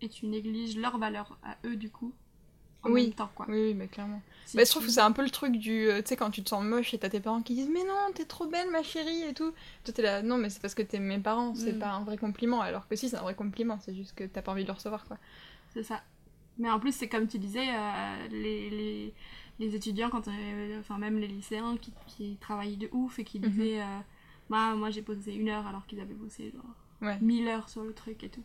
[0.00, 2.14] Et tu négliges leur valeur à eux, du coup.
[2.84, 3.04] En Oui.
[3.04, 3.46] même temps, quoi.
[3.48, 4.20] Oui, oui, mais clairement.
[4.44, 5.88] Si Bah, je trouve que c'est un peu le truc du.
[5.88, 7.84] euh, tu sais, quand tu te sens moche et t'as tes parents qui disent Mais
[7.84, 9.52] non, t'es trop belle, ma chérie, et tout.
[9.84, 11.78] Toi, t'es là, non, mais c'est parce que t'es mes parents, c'est Mm.
[11.78, 12.60] pas un vrai compliment.
[12.60, 14.74] Alors que si, c'est un vrai compliment, c'est juste que t'as pas envie de le
[14.74, 15.16] recevoir, quoi.
[15.72, 16.02] C'est ça.
[16.58, 19.14] Mais en plus, c'est comme tu disais, euh, les, les,
[19.60, 23.38] les étudiants, quand on- enfin même les lycéens qui, qui travaillent de ouf et qui
[23.40, 23.48] Mhm.
[23.48, 23.98] disaient euh,
[24.50, 26.64] Bah, moi j'ai posé une heure alors qu'ils avaient bossé genre
[27.00, 27.16] Ouais.
[27.22, 28.42] 1000 heures sur le truc et tout.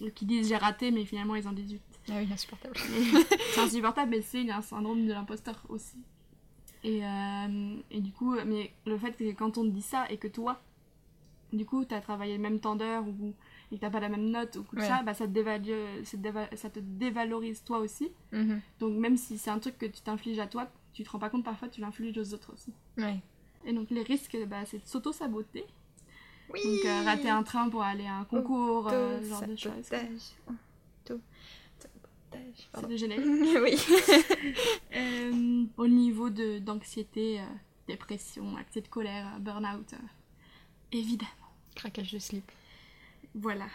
[0.00, 1.80] Et qui disent j'ai raté mais finalement ils ont 18.
[2.08, 2.76] Ah oui, insupportable.
[3.54, 5.96] c'est insupportable mais c'est un syndrome de l'imposteur aussi.
[6.84, 10.18] Et, euh, et du coup, mais le fait que quand on te dit ça et
[10.18, 10.60] que toi,
[11.52, 13.32] du coup, t'as travaillé le même temps d'heure ou
[13.72, 14.86] et que t'as pas la même note ou tout Ouais.
[14.86, 16.04] ça, bah ça te, dévalue-
[16.54, 18.12] ça te dévalorise toi aussi.
[18.30, 18.60] Mhm.
[18.78, 21.30] Donc même si c'est un truc que tu t'infliges à toi, tu te rends pas
[21.30, 22.72] compte parfois, tu l'infliges aux autres aussi.
[22.98, 23.18] Ouais.
[23.64, 25.64] Et donc les risques, bah, c'est de s'auto-saboter.
[26.54, 29.56] Oui Donc euh, rater un train pour aller à un concours, euh, ce genre de
[29.56, 29.90] choses.
[32.74, 33.24] C'est le générique.
[33.62, 33.76] oui.
[34.96, 37.44] Euh, au niveau d'anxiété, euh,
[37.86, 39.96] dépression, accès de colère, burn-out, euh,
[40.92, 41.30] évidemment.
[41.74, 42.50] Craquage de slip.
[43.34, 43.66] Voilà.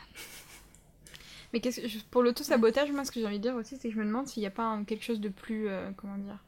[1.54, 3.94] Mais qu'est-ce que, pour l'auto-sabotage, moi, ce que j'ai envie de dire aussi, c'est que
[3.94, 5.68] je me demande s'il n'y a pas un- quelque chose de plus.
[5.98, 6.40] comment dire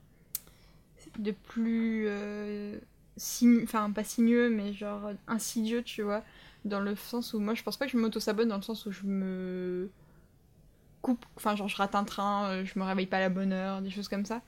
[1.20, 2.08] De plus.
[3.64, 6.24] Enfin, pas sinueux, mais genre insidieux, tu vois.
[6.66, 8.92] Dans le sens où moi, je pense pas que je m'auto-sabote, dans le sens où
[8.92, 9.92] je me
[11.04, 11.24] coupe.
[11.36, 13.82] Enfin, genre, je rate un train, euh, je me réveille pas à la bonne heure,
[13.84, 14.42] des choses comme ça.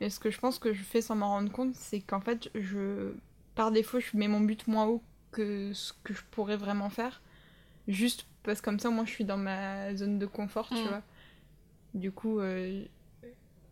[0.00, 2.50] Mais ce que je pense que je fais sans m'en rendre compte, c'est qu'en fait,
[2.54, 3.12] je.
[3.54, 7.20] Par défaut, je mets mon but moins haut que ce que je pourrais vraiment faire.
[7.88, 10.88] Juste parce que comme ça, moi, je suis dans ma zone de confort, tu Mm.
[10.88, 11.02] vois.
[11.94, 12.84] Du coup, euh,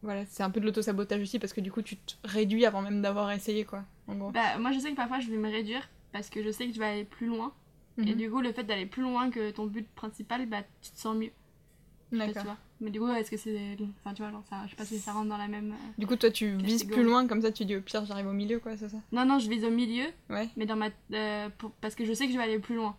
[0.02, 2.82] voilà, c'est un peu de l'auto-sabotage aussi parce que du coup, tu te réduis avant
[2.82, 3.84] même d'avoir essayé, quoi.
[4.08, 4.30] En gros.
[4.30, 6.74] Bah, moi je sais que parfois je vais me réduire parce que je sais que
[6.74, 7.52] je vais aller plus loin.
[7.98, 8.14] Et Mhm.
[8.16, 11.16] du coup, le fait d'aller plus loin que ton but principal, bah tu te sens
[11.16, 11.30] mieux.
[12.10, 12.42] Tu D'accord.
[12.44, 12.56] vois.
[12.80, 13.76] Mais du coup, est-ce que c'est.
[14.00, 15.72] Enfin, tu vois, genre, ça, je sais pas si ça rentre dans la même.
[15.72, 17.00] euh, Du coup, toi, tu vises Catégorie.
[17.00, 18.98] plus loin, comme ça, tu dis au pire, j'arrive au milieu, quoi, c'est ça?
[19.12, 20.48] Non, non, je vise au milieu, Ouais.
[20.56, 20.88] mais dans ma.
[21.12, 22.96] euh, pour- Parce que je sais que je vais aller plus loin.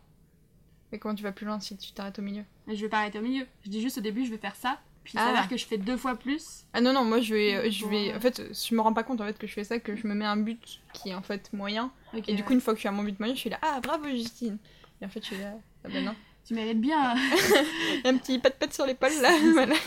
[0.91, 2.43] Mais comment tu vas plus loin si tu t'arrêtes au milieu?
[2.67, 3.45] Je vais pas arrêter au milieu.
[3.63, 4.79] Je dis juste au début, je vais faire ça.
[5.03, 5.27] Puis il Ah.
[5.27, 6.65] s'avère que je fais deux fois plus.
[6.73, 7.69] Ah non, non, moi, je vais.
[7.71, 8.11] Je vais...
[8.11, 9.95] euh, En fait, je me rends pas compte, en fait, que je fais ça, que
[9.95, 11.91] je me mets un but qui est, en fait, moyen.
[12.27, 13.59] Et du coup, une fois que je suis à mon but moyen, je suis là,
[13.61, 14.57] ah, bravo, Justine
[15.01, 16.15] Et en fait, je suis là, ah bah non.
[16.45, 17.15] Tu mérites bien.
[18.05, 19.75] un petit pat-pat sur l'épaule, là, voilà.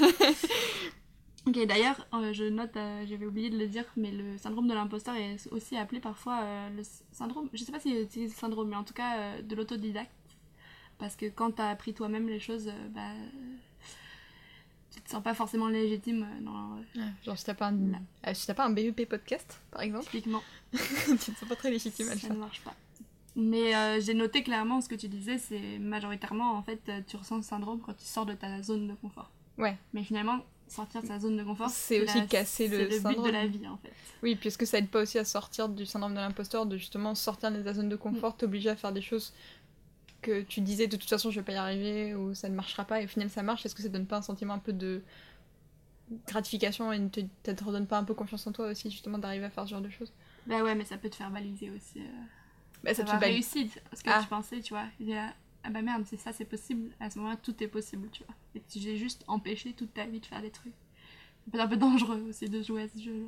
[1.46, 4.74] Ok, d'ailleurs, euh, je note, euh, j'avais oublié de le dire, mais le syndrome de
[4.74, 8.68] l'imposteur est aussi appelé parfois euh, le syndrome, je sais pas si c'est le syndrome,
[8.68, 10.10] mais en tout cas euh, de l'autodidacte.
[10.98, 13.12] Parce que quand t'as appris toi-même les choses, euh, bah.
[14.94, 16.76] Tu te sens pas forcément légitime euh, dans.
[17.02, 17.78] euh, Genre, si t'as pas, un...
[18.22, 20.42] Ah, si pas un BEP podcast, par exemple, typiquement,
[20.72, 22.34] tu te sens pas très légitime à ça faire.
[22.34, 22.74] ne marche pas.
[23.38, 27.36] Mais euh, j'ai noté clairement ce que tu disais, c'est majoritairement en fait, tu ressens
[27.36, 29.30] le syndrome quand tu sors de ta zone de confort.
[29.56, 29.76] Ouais.
[29.92, 33.22] Mais finalement, sortir de sa zone de confort, C'est aussi la- casser le le but
[33.24, 33.92] de la vie en fait.
[34.24, 37.52] Oui, puisque ça aide pas aussi à sortir du syndrome de l'imposteur, de justement sortir
[37.52, 39.32] de ta zone de confort, t'obliger à faire des choses
[40.20, 42.84] que tu disais de toute façon je vais pas y arriver ou ça ne marchera
[42.84, 43.64] pas et au final ça marche.
[43.64, 45.00] Est-ce que ça donne pas un sentiment un peu de
[46.26, 47.20] gratification et ne te,
[47.64, 49.90] redonne pas un peu confiance en toi aussi justement d'arriver à faire ce genre de
[49.90, 50.12] choses?
[50.46, 52.00] Bah ouais, mais ça peut te faire baliser aussi.
[52.00, 52.24] euh.
[52.84, 54.20] Bah, ça bali- réussir ce que Ah.
[54.22, 54.86] tu pensais, tu vois.
[55.00, 56.90] Il y a, ah bah merde, c'est ça, c'est possible.
[57.00, 58.34] À ce moment-là, tout est possible, tu vois.
[58.54, 60.74] Et tu j'ai juste empêché toute ta vie de faire des trucs.
[61.52, 63.26] Être un peu dangereux aussi de jouer à ce jeu.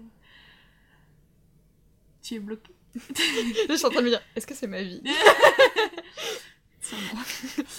[2.22, 2.72] Tu es bloqué.
[2.94, 5.02] je suis en train de me dire est-ce que c'est ma vie?
[6.80, 7.22] Sûrement.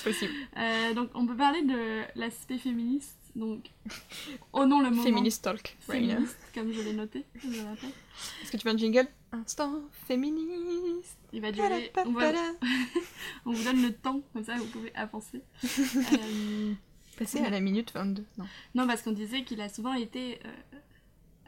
[0.04, 0.32] Possible.
[0.58, 3.18] Euh, donc, on peut parler de l'aspect féministe.
[3.36, 3.70] Donc,
[4.54, 5.78] oh non, le moment Féministe talk.
[5.88, 6.18] right
[6.54, 7.48] comme je l'ai noté, je.
[7.50, 9.08] Est-ce que tu veux un jingle?
[9.32, 11.18] Instant féministe.
[11.32, 11.92] Il va durer.
[12.06, 12.34] On, va-
[13.46, 15.42] on vous donne le temps, comme ça vous pouvez avancer.
[15.64, 16.74] Euh,
[17.18, 18.26] Passer à la minute 22.
[18.38, 18.46] Non.
[18.76, 20.50] Non, parce qu'on disait qu'il a souvent été euh,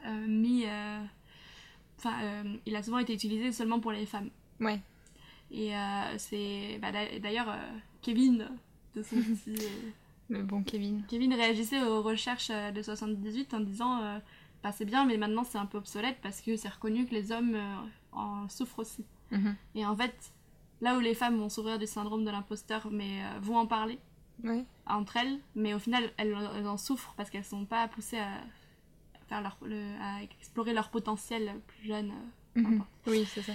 [0.06, 0.64] euh, mis.
[0.66, 1.02] euh,
[1.98, 4.30] Enfin, il a souvent été utilisé seulement pour les femmes.
[4.60, 4.80] Ouais.
[5.50, 5.72] Et
[6.18, 6.78] c'est.
[6.80, 7.54] bah, d'a- D'ailleurs,
[8.02, 8.48] Kevin,
[8.94, 9.56] de son petit.
[10.30, 11.02] Le bon Kevin.
[11.08, 14.18] Kevin réagissait aux recherches euh, de 78 en disant euh,
[14.62, 17.30] bah, c'est bien, mais maintenant c'est un peu obsolète parce que c'est reconnu que les
[17.32, 17.74] hommes euh,
[18.12, 19.04] en souffrent aussi.
[19.30, 19.54] Mhm.
[19.74, 20.32] Et en fait,
[20.80, 23.98] là où les femmes vont souffrir du syndrome de l'imposteur, mais euh, vont en parler
[24.86, 28.30] entre elles, mais au final elles, elles en souffrent parce qu'elles sont pas poussées à
[29.28, 32.12] faire leur, le- à explorer leur potentiel plus jeune.
[32.56, 32.88] importe.
[33.06, 33.52] Oui, c'est ça.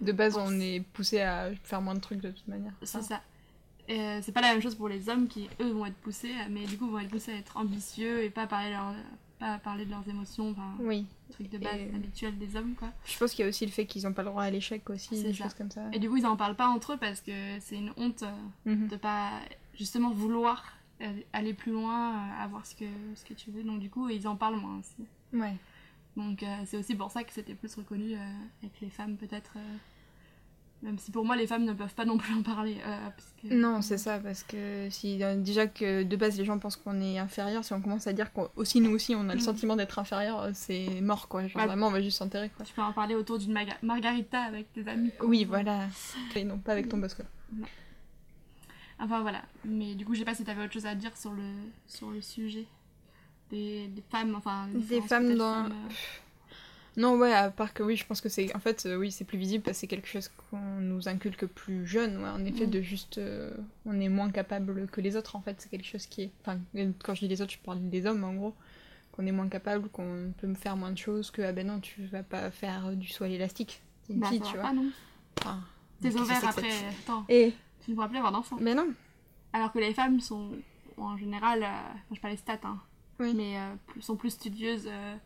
[0.00, 2.72] De base, on est poussé à faire moins de trucs de toute manière.
[2.82, 3.20] c'est ça.
[3.90, 6.64] Euh, c'est pas la même chose pour les hommes qui eux vont être poussés, mais
[6.66, 8.94] du coup vont être poussés à être ambitieux et pas parler, leur,
[9.40, 11.04] pas parler de leurs émotions, enfin, Oui.
[11.30, 12.90] truc de base Et- habituel des hommes quoi.
[13.04, 14.88] Je pense qu'il y a aussi le fait qu'ils n'ont pas le droit à l'échec
[14.88, 15.44] aussi, des ça.
[15.44, 15.82] choses comme ça.
[15.92, 18.32] Et du coup ils en parlent pas entre eux parce que c'est une honte euh,
[18.72, 18.88] Mhm.
[18.88, 19.30] de pas
[19.74, 22.84] justement vouloir euh, aller plus loin, euh, avoir ce que,
[23.16, 23.64] ce que tu veux.
[23.64, 25.04] Donc du coup, ils en parlent moins aussi.
[25.32, 25.56] Ouais.
[26.16, 28.18] Donc euh, c'est aussi pour ça que c'était plus reconnu euh,
[28.62, 29.54] avec les femmes peut-être.
[30.82, 32.76] Même si pour moi, les femmes ne peuvent pas non plus en parler.
[32.84, 36.44] euh, parce que- Non, c'est ça, parce que si euh, déjà que de base les
[36.44, 39.34] gens pensent qu'on est inférieur, si on commence à dire qu'aussi nous aussi on a
[39.34, 39.40] le Mm.
[39.40, 41.46] sentiment d'être inférieur, euh, c'est mort quoi.
[41.46, 42.64] Genre vraiment on va juste s'enterrer quoi.
[42.66, 45.12] Tu peux en parler autour d'une margarita avec tes amis.
[45.16, 45.28] quoi.
[45.28, 45.86] Oui, voilà.
[46.34, 47.26] Et non, pas avec ton boss quoi.
[48.98, 49.42] Enfin voilà.
[49.64, 51.42] Mais du coup, je sais pas si t'avais autre chose à dire sur le,
[51.86, 52.66] sur le sujet.
[53.50, 54.66] Des, des femmes, enfin.
[54.74, 55.92] Des femmes dans- femmes, euh,
[56.96, 58.54] Non, ouais, à part que oui, je pense que c'est.
[58.54, 61.46] En fait, euh, oui, c'est plus visible parce que c'est quelque chose qu'on nous inculque
[61.46, 62.70] plus jeune, ouais, en effet, Mm.
[62.70, 63.16] de juste.
[63.18, 63.50] euh,
[63.86, 66.30] on est moins capable que les autres, en fait, c'est quelque chose qui est.
[66.42, 66.58] Enfin,
[67.02, 68.54] quand je dis les autres, je parle des hommes, en gros.
[69.12, 71.80] Qu'on est moins capable, qu'on peut me faire moins de choses, que, ah ben non,
[71.80, 73.82] tu vas pas faire du saut à l'élastique.
[74.06, 74.62] T'es une Bah, fille, ça tu vois.
[74.62, 74.86] pas, non.
[75.40, 75.60] Enfin,
[76.00, 76.70] Tes qu'est-ce que ovaires c'est que après.
[76.70, 77.52] cette- Attends, Et.
[77.84, 78.56] tu ne pourras plus avoir d'enfants.
[78.60, 78.88] Mais non.
[79.52, 80.52] Alors que les femmes sont,
[80.96, 82.80] en général, euh, enfin, je parle des stats, hein,
[83.18, 83.34] Oui.
[83.34, 84.86] mais euh, plus- sont plus studieuses.
[84.90, 85.16] euh,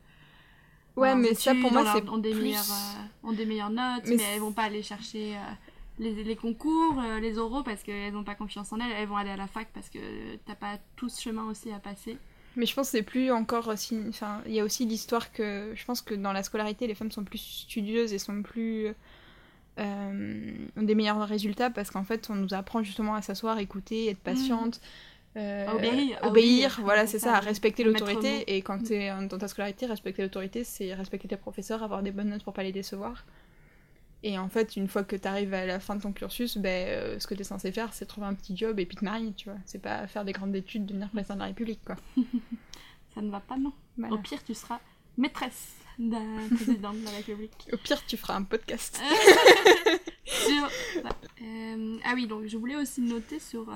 [0.96, 4.04] Ouais, mais ça, pour moi, c'est ont des plus- meilleures, euh, ont des meilleures notes,
[4.06, 5.40] Mais mais, elles vont pas aller chercher euh,
[5.98, 8.92] les, les concours, euh, les oraux parce qu'elles n'ont pas confiance en elles.
[8.96, 9.98] Elles vont aller à la fac parce que
[10.46, 12.16] t'as pas tout ce chemin aussi à passer.
[12.56, 13.68] Mais je pense que c'est plus encore.
[13.68, 13.74] euh,
[14.08, 15.72] Enfin, il y a aussi l'histoire que.
[15.74, 18.88] Je pense que dans la scolarité, les femmes sont plus studieuses et sont plus.
[19.78, 24.18] ont des meilleurs résultats parce qu'en fait, on nous apprend justement à s'asseoir, écouter, être
[24.20, 24.80] patiente.
[25.36, 28.56] Euh, À obéir, à obéir, voilà, c'est ça, respecter l'autorité.
[28.56, 32.10] Et quand tu es dans ta scolarité, respecter l'autorité, c'est respecter tes professeurs, avoir des
[32.10, 33.24] bonnes notes pour pas les décevoir.
[34.22, 36.88] Et en fait, une fois que tu arrives à la fin de ton cursus, ben,
[36.88, 39.04] euh, ce que tu es censé faire, c'est trouver un petit job et puis te
[39.04, 39.58] marier, tu vois.
[39.66, 41.96] C'est pas faire des grandes études, devenir président de la République, quoi.
[43.14, 43.72] Ça ne va pas, non.
[43.98, 44.14] Voilà.
[44.14, 44.80] Au pire, tu seras
[45.18, 47.68] maîtresse d'un président de la République.
[47.72, 49.00] Au pire, tu feras un podcast.
[50.24, 50.70] Sur-
[51.42, 53.66] Euh, ah oui, donc je voulais aussi noter sur.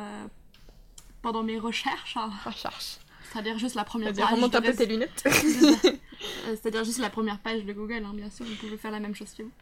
[1.22, 2.98] Pendant mes recherches, hein, Recherche.
[3.30, 4.24] c'est-à-dire juste la première page.
[4.32, 5.24] remonte de un peu tes lunettes.
[6.46, 9.00] Euh, C'est-à-dire juste la première page de Google, hein, bien sûr, vous pouvez faire la
[9.00, 9.52] même chose chez vous.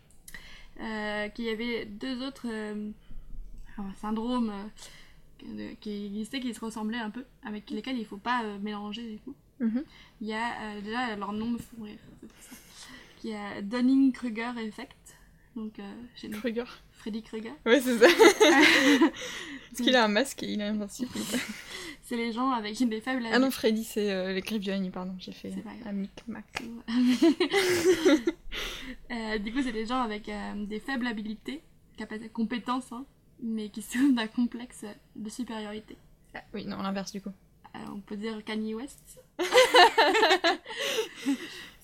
[0.80, 2.90] Euh, qu'il y avait deux autres euh,
[4.00, 4.52] syndromes
[5.44, 9.08] euh, qui existaient, qui se ressemblaient un peu, avec lesquels il ne faut pas mélanger
[9.08, 9.34] du coup.
[9.60, 9.82] Mhm.
[10.20, 12.56] Il y a déjà leur nom me font rire, c'est pour ça.
[13.24, 15.16] Il y a Dunning-Kruger effect,
[15.56, 15.80] donc
[16.14, 16.64] chez Kruger.
[17.08, 17.52] Freddy Krueger.
[17.64, 18.06] Ouais, c'est ça.
[19.72, 21.38] Est-ce qu'il a un masque et il invincible ou pas
[22.02, 24.90] C'est les gens avec des faibles Ah non, Freddy, c'est euh, les griffes du Annie,
[24.90, 25.54] pardon, j'ai fait
[25.86, 26.44] un micmac.
[29.10, 31.62] Euh, du coup, c'est des gens avec euh, des faibles habilités,
[32.34, 33.06] compétences, hein,
[33.42, 34.84] mais qui souffrent d'un complexe
[35.16, 35.96] de supériorité.
[36.34, 37.32] Ah, oui, non, l'inverse du coup.
[37.74, 39.18] Euh, on peut dire Kanye West.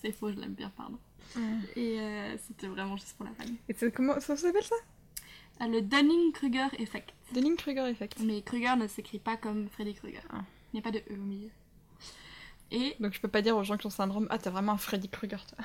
[0.02, 0.98] c'est faux, je l'aime bien, pardon.
[1.76, 3.58] Et euh, c'était vraiment juste pour la famille.
[3.68, 4.74] Et comment ça s'appelle ça?
[4.74, 5.03] Euh,
[5.60, 7.14] le Dunning-Kruger effect.
[7.32, 8.18] Dunning-Kruger effect.
[8.20, 10.22] Mais Kruger ne s'écrit pas comme Freddy Krueger.
[10.30, 10.42] Ah.
[10.72, 11.50] Il n'y a pas de E au milieu.
[12.70, 14.78] Et Donc je peux pas dire aux gens qui ont syndrome Ah, t'as vraiment un
[14.78, 15.58] Freddy Krueger, toi.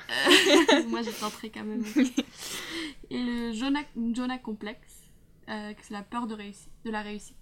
[0.88, 1.84] moi j'ai tenté quand même.
[3.10, 5.08] Et le Jonah, Jonah complexe,
[5.48, 7.36] euh, que c'est la peur de, réussite, de la réussite.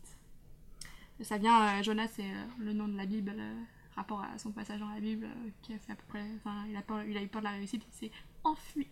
[1.20, 3.62] Ça vient, euh, Jonah c'est euh, le nom de la Bible, euh,
[3.98, 6.64] rapport à son passage dans la Bible, euh, qui a fait à peu près, enfin
[6.68, 8.12] il a, peur, il a eu peur de la réussite, il s'est
[8.44, 8.86] enfui.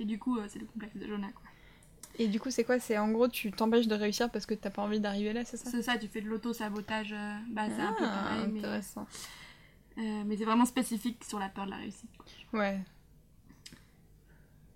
[0.00, 1.42] Et du coup euh, c'est le complexe de Jonah quoi.
[2.16, 2.78] Et du coup, c'est quoi?
[2.80, 5.56] C'est en gros, tu t'empêches de réussir parce que t'as pas envie d'arriver là, c'est
[5.56, 5.70] ça?
[5.70, 9.06] C'est ça, tu fais de l'auto-sabotage, euh, bah c'est un peu Ah, mais, intéressant.
[9.98, 12.10] euh, mais c'est vraiment spécifique sur la peur de la réussite.
[12.16, 12.60] Quoi.
[12.60, 12.80] Ouais.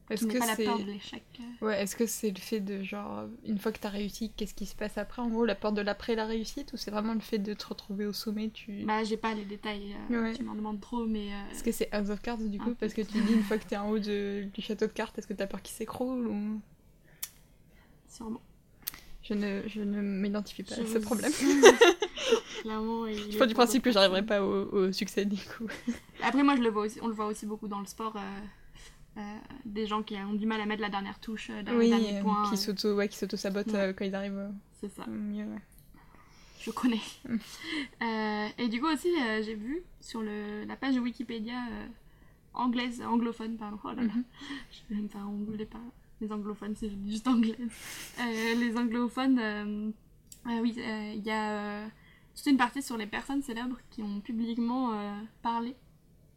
[0.08, 1.22] Ce Est-ce que pas la c'est peur de l'échec.
[1.40, 1.66] euh.
[1.66, 4.66] ouais, est-ce que c'est le fait de genre une fois que t'as réussi, qu'est-ce qui
[4.66, 5.22] se passe après?
[5.22, 7.66] En gros, la peur de l'après la réussite ou c'est vraiment le fait de te
[7.66, 10.34] retrouver au sommet Tu Bah j'ai pas les détails, euh, Ouais.
[10.34, 11.32] tu m'en demandes trop, mais...
[11.32, 12.70] euh, Est-ce que c'est House of Cards du Un coup?
[12.70, 12.74] peu.
[12.74, 15.18] Parce que tu dis une fois que t'es en haut de- du château de cartes,
[15.18, 16.60] est-ce que t'as peur qu'il s'écroule ou
[18.12, 18.42] Sûrement.
[19.22, 21.32] Je ne, je ne m'identifie pas Je à ce problème.
[22.62, 25.66] Clairement, Je pars du principe que j'arriverai pas au, au succès du coup.
[26.22, 28.16] Après, moi, je le vois aussi, on le voit aussi beaucoup dans le sport.
[28.16, 28.20] euh,
[29.18, 32.18] euh, des gens qui ont du mal à mettre la dernière touche, euh, Oui, dernier
[32.18, 32.48] euh, point.
[32.50, 33.94] qui s'auto ouais, qui s'auto-sabotent Ouais.
[33.96, 35.44] quand ils arrivent au- C'est ça, au mieux.
[35.44, 35.60] ouais.
[36.60, 37.00] je connais.
[37.28, 37.36] Mm.
[38.58, 39.10] Et du coup, aussi,
[39.42, 41.58] j'ai vu sur le, la page de Wikipédia
[42.54, 43.78] anglaise, anglophone, pardon.
[43.84, 44.24] Oh là là, Mhm.
[44.90, 45.80] je vais me faire engueuler par
[46.22, 47.56] les anglophones, c'est juste anglaise.
[48.20, 49.90] Euh, les anglophones, euh,
[50.46, 51.88] euh, oui, il y a
[52.34, 54.90] toute une partie sur les personnes célèbres qui ont publiquement
[55.42, 55.76] parlé,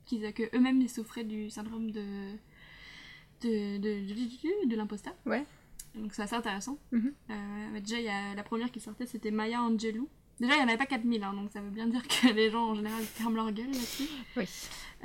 [0.05, 2.03] qu'ils que eux-mêmes ils souffraient du syndrome de
[3.41, 5.13] de, de, de, de l'imposteur.
[5.25, 5.45] Ouais.
[5.95, 6.77] Donc c'est assez intéressant.
[6.93, 6.99] Euh,
[7.71, 10.09] mais déjà, il y a la première qui sortait, c'était Maya Angelou.
[10.39, 12.51] Déjà, il n'y en avait pas 4000, hein, donc ça veut bien dire que les
[12.51, 14.09] gens en général ferment leur gueule là-dessus.
[14.35, 14.45] Oui.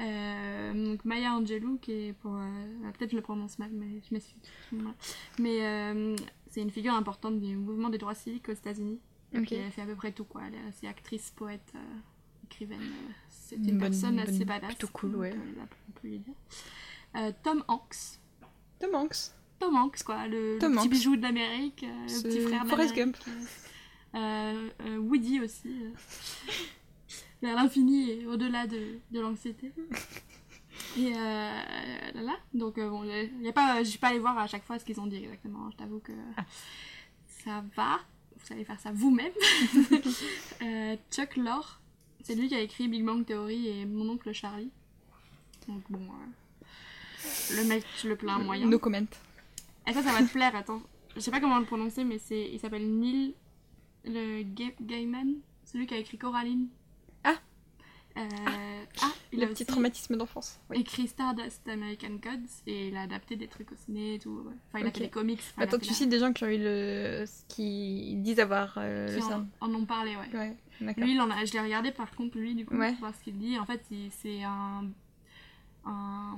[0.01, 2.35] Euh, donc Maya Angelou, qui est pour.
[2.35, 4.41] euh, ah, Peut-être je le prononce mal, mais je m'excuse.
[4.73, 4.95] Voilà.
[5.39, 6.17] Mais euh,
[6.49, 8.99] c'est une figure importante du mouvement des droits civiques aux États-Unis.
[9.37, 9.45] Ok.
[9.47, 10.43] Puis elle fait à peu près tout, quoi.
[10.49, 11.73] Elle est actrice, poète,
[12.45, 12.81] écrivaine.
[13.29, 14.69] c'est Une une, bonne- personne assez badass.
[14.75, 15.31] plutôt cool, on ouais.
[15.31, 15.39] peut
[15.89, 18.19] on peut Tom Hanks.
[18.81, 19.33] Tom Hanks.
[19.61, 20.89] Tom Hanks, quoi, le, petit Hanks.
[20.91, 23.17] bijou de l'Amérique, le petit frère Forrest d'Amérique.
[24.15, 25.69] Euh, euh, Woody aussi.
[25.69, 25.91] euh,
[27.43, 29.73] vers l'infini et au-delà de, de l'anxiété.
[30.99, 31.17] Et euh,
[32.15, 32.37] là, là.
[32.55, 34.85] Donc, euh, bon, y a pas, je suis pas allée voir à chaque fois ce
[34.85, 35.71] qu'ils ont dit exactement.
[35.71, 36.13] Je t'avoue que
[37.45, 38.01] ça va.
[38.37, 39.33] Vous allez faire ça vous-même.
[40.63, 41.81] Euh, Chuck Lorre,
[42.23, 44.71] c'est lui qui a écrit Big Bang Theory et Mon oncle Charlie.
[45.67, 46.01] Donc, bon,
[47.57, 48.67] le mec, le plains moyen.
[48.67, 49.07] No comment.
[49.87, 50.83] Et ça, ça va te plaire, attends.
[51.15, 53.35] Je sais pas comment le prononcer, mais c'est, il s'appelle Neil
[54.05, 55.35] le Ga- Gaiman,
[55.65, 56.69] celui qui a écrit Coraline.
[57.25, 57.35] Ah.
[58.17, 58.23] Euh,
[59.03, 60.59] ah, il Le a petit traumatisme d'enfance.
[60.69, 60.81] Oui.
[60.81, 64.31] écrit Stardust American Gods et il a adapté des trucs au ciné et tout.
[64.47, 64.53] ouais.
[64.69, 65.39] Enfin, il a fait des comics.
[65.53, 67.25] enfin, Attends, tu la- cites des gens qui ont eu le.
[67.49, 70.57] qui disent avoir euh, qui le en, en ont parlé, ouais.
[70.97, 72.91] Lui, il en a, je l'ai regardé par contre, lui, du coup, Ouais.
[72.93, 73.57] pour voir ce qu'il dit.
[73.59, 74.87] En fait, il- c'est un,
[75.85, 76.37] un-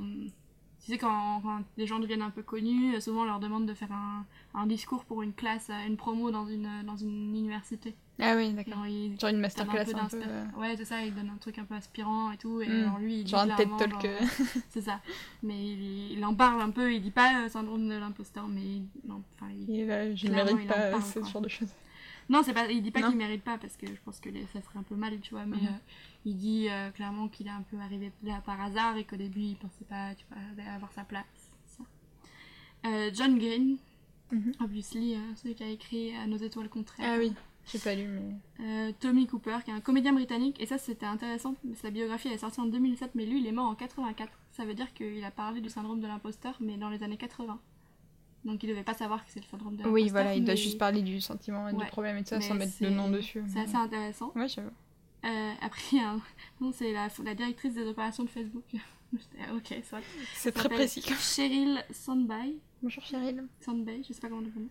[0.85, 3.66] Tu sais, quand, quand les gens deviennent un peu connus, euh, souvent on leur demande
[3.66, 7.37] de faire un, un discours pour une classe, euh, une promo dans une, dans une
[7.37, 7.95] université.
[8.21, 8.75] Ah oui, d'accord.
[8.75, 10.23] Genre, Genre une donne un masterclass peu un peu.
[10.27, 12.61] euh, Ouais, c'est ça, il donne un truc un peu aspirant et tout.
[12.62, 12.83] Et Mm.
[12.83, 13.90] alors lui, il dit Genre un TED Talk.
[13.92, 14.27] genre, euh,
[14.71, 15.01] C'est ça.
[15.45, 18.61] Mais il, il en parle un peu, il dit pas euh, syndrome de l'imposteur, mais
[18.61, 19.23] il- non,
[19.68, 21.71] il- je ne mérite il en pas ce genre de choses.
[22.29, 24.47] Non, c'est pas, il dit pas qu'il mérite pas parce que je pense que les-
[24.47, 25.45] ça serait un peu mal, tu vois.
[25.45, 25.71] Mais euh,
[26.25, 29.41] il dit euh, clairement qu'il est un peu arrivé là par hasard et qu'au début
[29.41, 31.25] il pensait pas, tu vois, avoir sa place.
[31.67, 31.83] ça.
[32.87, 33.77] Euh, John Green,
[34.31, 34.53] Mhm.
[34.61, 37.07] obviously, celui qui a écrit Nos étoiles contraires.
[37.15, 37.33] Ah oui,
[37.71, 38.07] j'ai pas lu,
[38.59, 38.93] mais.
[39.01, 42.39] Tommy Cooper, qui est un comédien britannique, et ça c'était intéressant, sa biographie elle est
[42.39, 44.33] sortie en 2007, mais lui il est mort en 84.
[44.53, 47.59] Ça veut dire qu'il a parlé du syndrome de l'imposteur, mais dans les années 80.
[48.44, 49.85] Donc il devait pas savoir que c'est le syndrome de.
[49.88, 51.85] Oui, voilà, il doit mais juste parler du sentiment et Ouais.
[51.85, 53.42] du problème et tout ça sans mettre le c'est- nom dessus.
[53.48, 54.33] C'est assez intéressant.
[54.35, 54.70] Ouais, j'avoue.
[55.24, 56.20] Euh, après, il y a un-
[56.61, 58.64] non, c'est la, la directrice des opérations de Facebook.
[59.55, 60.00] Ok, soit.
[60.35, 61.02] C'est Elle très s'appelle précis.
[61.20, 62.55] Cheryl Sandbay.
[62.83, 63.44] Bonjour Cheryl.
[63.61, 64.70] Sandbay, je sais pas comment on le prononce.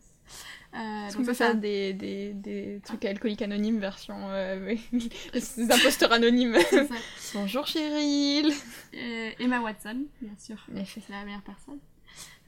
[0.74, 6.12] Euh, donc qu'on peut faire des, des, des trucs alcooliques anonymes version euh, les imposteurs
[6.12, 6.96] anonymes c'est ça.
[7.36, 8.52] Bonjour Cheryl.
[8.96, 10.58] Euh, Emma Watson, bien sûr.
[10.86, 11.78] C'est la meilleure personne.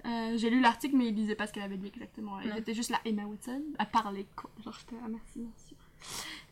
[0.05, 2.39] Euh, j'ai lu l'article, mais il disait pas ce qu'elle avait dit exactement.
[2.39, 4.49] Elle était juste là, Emma Watson, à parler, quoi.
[4.63, 5.77] Genre, j'étais, ah, merci, bien sûr.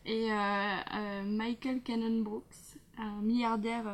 [0.06, 2.46] Et euh, euh, Michael Cannon Brooks,
[2.98, 3.86] un milliardaire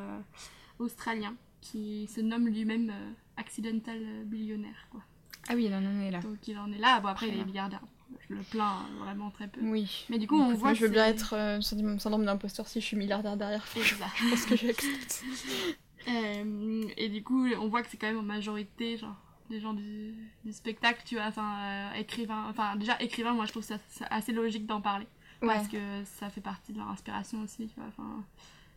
[0.79, 2.93] australien qui se nomme lui-même
[3.35, 5.01] accidental billionnaire, quoi.
[5.49, 6.19] Ah oui, non, on est là.
[6.19, 6.99] Donc il en est là.
[6.99, 7.81] Bon, après, il est milliardaire.
[8.29, 9.61] Je le plains vraiment très peu.
[9.63, 10.05] Oui.
[10.09, 12.81] Mais du coup, on Écoute, voit moi, je veux bien être syndrome syndrome d'imposteur si
[12.81, 13.65] je suis milliardaire derrière.
[13.65, 13.79] Ça.
[14.17, 15.23] Je pense que j'accepte.
[16.07, 19.15] Euh, et du coup, on voit que c'est quand même en majorité, genre,
[19.49, 22.45] des gens du, du spectacle, tu vois, enfin, euh, écrivain.
[22.49, 25.07] Enfin, déjà, écrivain, moi, je trouve ça, ça assez logique d'en parler.
[25.41, 25.49] Ouais.
[25.49, 28.23] Parce que ça fait partie de leur inspiration aussi, tu vois, enfin,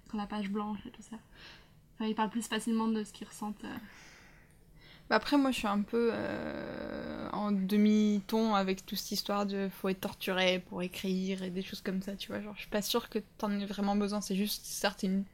[0.08, 1.16] sur la page blanche et tout ça.
[1.94, 3.64] Enfin, ils parlent plus facilement de ce qu'ils ressentent.
[3.64, 3.76] euh.
[5.08, 9.68] Bah après, moi, je suis un peu euh, en demi-ton avec toute cette histoire de
[9.68, 12.40] faut être torturé pour écrire et des choses comme ça, tu vois.
[12.40, 14.20] Genre, je suis pas sûre que t'en aies vraiment besoin.
[14.20, 15.24] C'est juste, certes, une,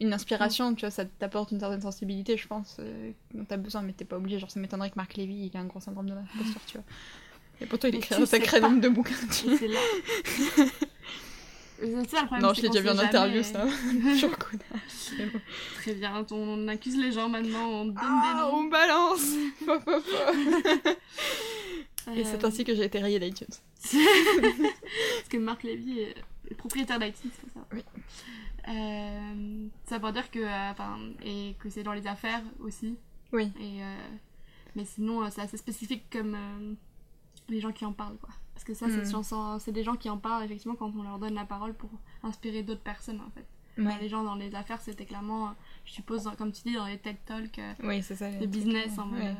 [0.00, 3.82] une inspiration, tu vois, ça t'apporte une certaine sensibilité, je pense, euh, dont t'as besoin,
[3.82, 4.38] mais t'es pas obligé.
[4.38, 6.86] Genre, ça m'étonnerait que Marc Lévy, il ait un gros syndrome de l'imposteur, tu vois.
[7.60, 9.14] Et pourtant, il écrit un sacré nombre de bouquins.
[9.30, 9.78] c'est là.
[12.08, 12.42] Ça problème.
[12.42, 13.64] Non, je l'ai déjà vu en interview, ça.
[15.18, 15.40] Mais bon.
[15.76, 18.68] Très bien, on accuse les gens maintenant, on donne des Ah, on noms.
[18.68, 19.24] balance
[19.64, 20.96] Pop, pop, pop.
[22.14, 23.46] Et Euh, c'est ainsi que j'ai été rayée d'iTunes.
[23.82, 26.16] Parce que Marc Lévy est
[26.50, 27.60] est propriétaire d'iTunes, c'est ça.
[27.72, 27.82] Oui.
[28.70, 32.96] Euh, ça veut dire que, euh, enfin, et que c'est dans les affaires aussi.
[33.32, 33.52] Oui.
[33.60, 33.96] Et, euh,
[34.76, 36.36] mais sinon, c'est assez spécifique comme
[37.48, 38.30] les gens qui en parlent, quoi.
[38.54, 39.10] Parce que ça, c'est Hmm.
[39.10, 41.90] chanson- c'est des gens qui en parlent effectivement quand on leur donne la parole pour
[42.22, 43.46] inspirer d'autres personnes, en fait.
[43.82, 43.96] Ouais.
[44.00, 45.54] Les gens dans les affaires, c'était clairement,
[45.84, 48.28] je suppose, dans- comme tu dis, dans les TED Talks Oui, c'est ça.
[48.28, 49.34] les business en ouais.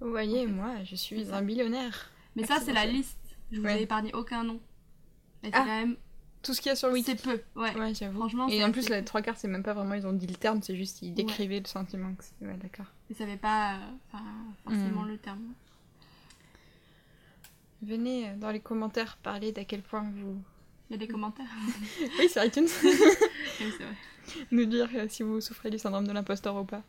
[0.00, 2.10] Vous voyez, moi, je suis un millionnaire.
[2.34, 3.18] Mais ça, c'est la liste.
[3.52, 3.78] Je vous Ouais.
[3.78, 4.60] ai épargné aucun nom.
[5.44, 5.96] Et c'est Ah, quand même.
[6.44, 7.10] Tout ce qu'il y a sur le wiki.
[7.12, 7.74] C'est peu, ouais.
[7.76, 8.18] Ouais, j'avoue.
[8.18, 10.34] Franchement, Et en plus, les trois quarts, c'est même pas vraiment, ils ont dit le
[10.34, 12.14] terme, c'est juste, ils décrivaient le sentiment.
[12.14, 12.86] Que c'est- ouais, d'accord.
[13.10, 14.18] Ils savaient pas euh,
[14.64, 15.08] forcément Hmm.
[15.08, 15.54] le terme.
[17.82, 20.40] Venez euh, dans les commentaires parler d'à quel point vous.
[20.90, 21.46] Il y a des commentaires.
[22.18, 22.68] Oui, c'est iTunes.
[22.82, 22.92] Oui,
[23.58, 23.94] c'est vrai.
[24.52, 26.82] Nous dire euh, si vous souffrez du syndrome de l'imposteur ou pas.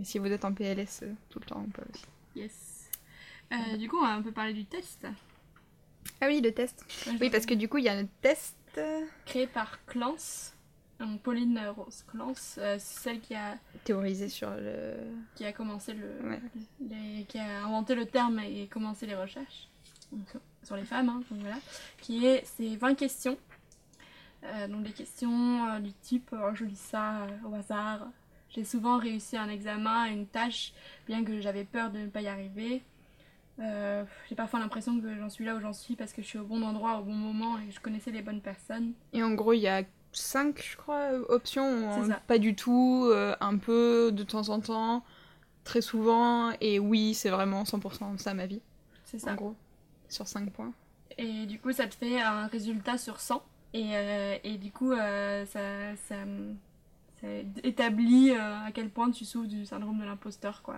[0.00, 2.04] Et si vous êtes en PLS euh, tout le temps ou pas aussi.
[2.34, 2.88] Yes.
[3.52, 5.06] Euh, du coup, on va un peu parler du test.
[6.20, 6.84] Ah oui, le test.
[7.20, 8.56] Oui, parce que du coup, il y a un test.
[8.78, 10.54] Euh, Créé par Clance.
[11.00, 14.94] Donc, Pauline Rose Clance, euh, celle qui a, théorisé sur le.
[15.34, 16.08] qui a commencé le.
[16.28, 16.40] Ouais.
[16.80, 19.68] les- qui a inventé le terme et commencé les recherches.
[20.12, 20.26] Donc,
[20.62, 21.56] sur- les femmes, hein, donc voilà.
[22.00, 22.44] Qui est.
[22.46, 23.36] C'est 20 questions.
[24.44, 28.06] Euh, donc, des questions euh, du type euh, je lis ça euh, au hasard.
[28.50, 30.72] J'ai souvent réussi un examen, une tâche,
[31.06, 32.82] bien que j'avais peur de ne pas y arriver.
[33.60, 36.38] Euh, j'ai parfois l'impression que j'en suis là où j'en suis parce que je suis
[36.38, 38.92] au bon endroit au bon moment et je connaissais les bonnes personnes.
[39.12, 39.82] Et en gros, il y a
[40.12, 42.06] 5, je crois, options.
[42.06, 42.20] Ça.
[42.26, 45.04] Pas du tout, euh, un peu, de temps en temps,
[45.64, 46.52] très souvent.
[46.60, 48.60] Et oui, c'est vraiment 100% ça ma vie,
[49.04, 49.34] C'est en ça.
[49.34, 49.54] gros.
[50.08, 50.72] Sur 5 points.
[51.18, 53.42] Et du coup, ça te fait un résultat sur 100.
[53.74, 55.44] Et, euh, et du coup, ça,
[55.96, 56.14] ça,
[57.22, 57.28] ça
[57.62, 60.60] établit euh, à quel point tu souffres du syndrome de l'imposteur.
[60.62, 60.76] quoi.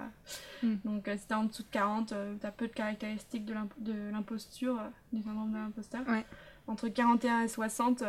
[0.62, 0.74] Mm.
[0.84, 3.72] Donc, euh, si t'es en dessous de 40, euh, t'as peu de caractéristiques de l'imp-
[3.80, 6.02] de l'imposture, euh, du syndrome de l'imposteur.
[6.08, 6.24] Ouais.
[6.66, 8.02] Entre 41 et 60,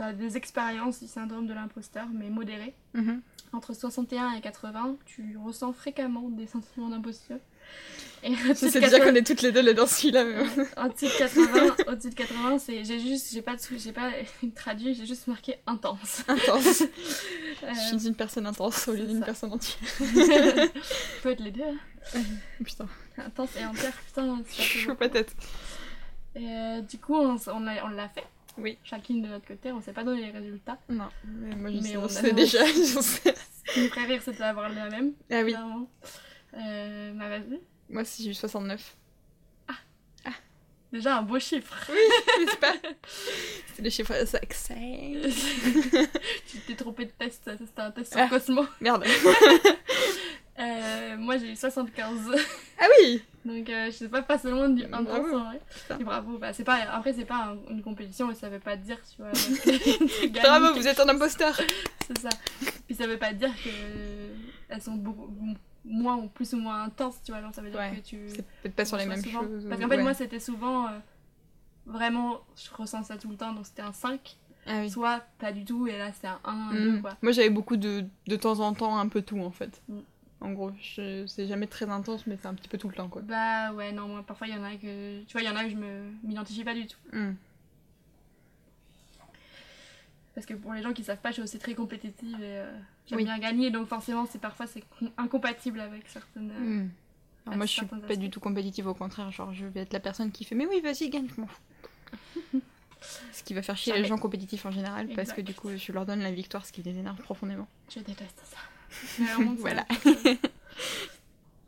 [0.00, 2.74] euh, t'as des expériences du syndrome de l'imposteur, mais modérées.
[2.94, 3.20] Mhm.
[3.52, 7.38] Entre 61 et 80, tu ressens fréquemment des sentiments d'imposture.
[8.22, 10.24] Et Je sais déjà 80 qu'on est toutes les deux dans celui-là.
[10.84, 14.10] au-dessus de 80, au-dessus de 80, c'est j'ai juste j'ai pas j'ai pas
[14.54, 16.22] traduit, j'ai juste marqué intense.
[16.28, 16.82] intense.
[16.82, 19.78] Euh, Je suis une personne intense au lieu d'une personne entière.
[21.22, 21.62] peut être les deux.
[22.14, 22.18] hein.
[22.64, 22.88] Putain,
[23.18, 25.34] Intense et entière, putain, je peux pas tête.
[26.34, 28.24] Et euh, du coup, on, on l'a fait.
[28.58, 28.78] Oui.
[28.84, 30.78] Chacune de notre côté, on s'est pas donné les résultats.
[30.88, 32.64] Non, mais moi je Mais sais, on on sait déjà.
[32.66, 33.34] je sais.
[33.66, 35.12] Ce qui me ferait rire, c'est d'avoir la même.
[35.30, 35.54] Ah oui.
[36.54, 37.60] Euh, bah vas-y.
[37.90, 38.96] moi si j'ai eu 69.
[40.92, 41.74] Déjà un beau chiffre.
[42.40, 42.72] N'est-ce pas?
[43.74, 44.74] C'est le chiffre succès.
[46.48, 48.28] tu t'es trompé de test, c'était un test Ah.
[48.28, 48.64] sur Cosmo.
[48.80, 49.04] Merde.
[50.58, 52.30] Euh, moi j'ai eu 75.
[52.78, 55.36] Ah oui Donc euh, je sais pas pas seulement du intense Bravo.
[55.38, 55.60] en vrai.
[55.72, 55.98] Putain.
[56.00, 58.76] Et bravo, bah, c'est pas, après c'est pas un- une compétition et ça veut pas
[58.76, 59.30] dire tu vois.
[59.32, 61.56] que- que Bravo, vous êtes un imposteur
[62.06, 62.28] C'est ça.
[62.86, 63.70] Puis ça veut pas dire que
[64.68, 65.32] elles sont beaucoup
[65.84, 67.40] moins ou plus ou moins intenses, tu vois.
[67.40, 68.18] Genre ça veut dire Ouais, que tu.
[68.28, 69.42] C'est peut-être pas sur les mêmes souvent.
[69.42, 69.66] choses.
[69.68, 70.02] Parce qu'en fait ouais.
[70.02, 70.98] moi c'était souvent euh,
[71.86, 74.36] vraiment je ressens ça tout le temps donc c'était un 5.
[74.68, 74.90] Ah oui.
[74.90, 76.94] Soit pas du tout et là c'est un 1, un Mm.
[76.96, 77.12] 2 quoi.
[77.22, 79.80] Moi j'avais beaucoup de, de temps en temps un peu tout en fait.
[79.88, 79.98] Mm.
[80.40, 83.22] En gros, c'est jamais très intense mais c'est un petit peu tout le temps quoi.
[83.22, 85.56] Bah ouais non moi parfois il y en a que tu vois il y en
[85.56, 86.98] a que je me m'identifie pas du tout.
[87.12, 87.32] Mm.
[90.34, 92.78] Parce que pour les gens qui savent pas, je suis aussi très compétitive et euh,
[93.06, 93.24] j'aime Oui.
[93.24, 96.50] bien gagner, donc forcément, c'est parfois c'est com- incompatible avec certaines.
[96.50, 96.90] euh, Mm.
[97.46, 99.92] Alors à moi je suis pas du tout compétitive, au contraire, genre je vais être
[99.92, 102.60] la personne qui fait mais oui vas-y gagne, je m'en fous.
[103.32, 105.92] ce qui va faire chier les gens compétitifs en général parce que du coup je
[105.92, 107.68] leur donne la victoire, ce qui les énerve profondément.
[107.88, 108.58] Je déteste ça.
[109.58, 109.86] Voilà.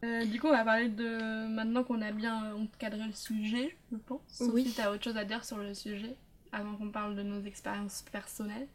[0.05, 1.49] Euh, du coup, on va parler de.
[1.49, 4.21] Maintenant qu'on a bien euh, encadré le sujet, je pense.
[4.29, 4.65] Sauf Oui.
[4.65, 6.15] si t'as autre chose à dire sur le sujet,
[6.53, 8.69] avant qu'on parle de nos expériences personnelles?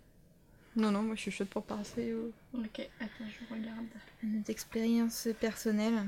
[0.76, 3.86] Non non, moi je suis chaude pour passer aux, Ok, attends, je regarde.
[4.22, 6.04] nos expériences personnelles.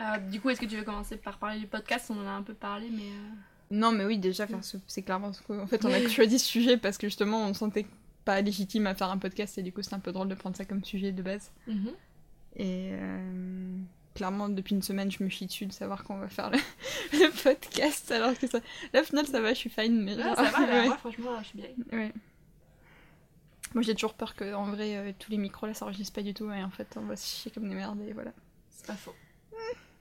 [0.00, 2.10] Euh, du coup, est-ce que tu veux commencer par parler du podcast?
[2.10, 3.02] On en a un peu parlé, mais.
[3.10, 3.30] euh,
[3.72, 6.78] Non, mais oui, déjà, ce- c'est clairement ce qu'en fait, on a choisi ce sujet
[6.78, 7.84] parce que justement, on se sentait
[8.26, 10.54] pas légitime à faire un podcast et du coup, c'est un peu drôle de prendre
[10.56, 11.50] ça comme sujet de base.
[11.66, 11.92] mhm.
[12.58, 13.78] Et euh,
[14.14, 16.58] clairement, depuis une semaine, je me chie dessus de savoir qu'on va faire le,
[17.12, 18.60] le podcast alors que ça.
[18.92, 20.16] Là, au final, ça va, je suis fine, mais.
[20.16, 21.68] Ouais, genre, ça va, là, moi, franchement, je suis bien.
[21.92, 22.12] ouais.
[23.74, 26.22] Moi, j'ai toujours peur que, en vrai, euh, tous les micros là, ça enregistre pas
[26.22, 28.32] du tout et en fait, on va se chier comme des merdes et voilà.
[28.70, 29.14] C'est pas faux.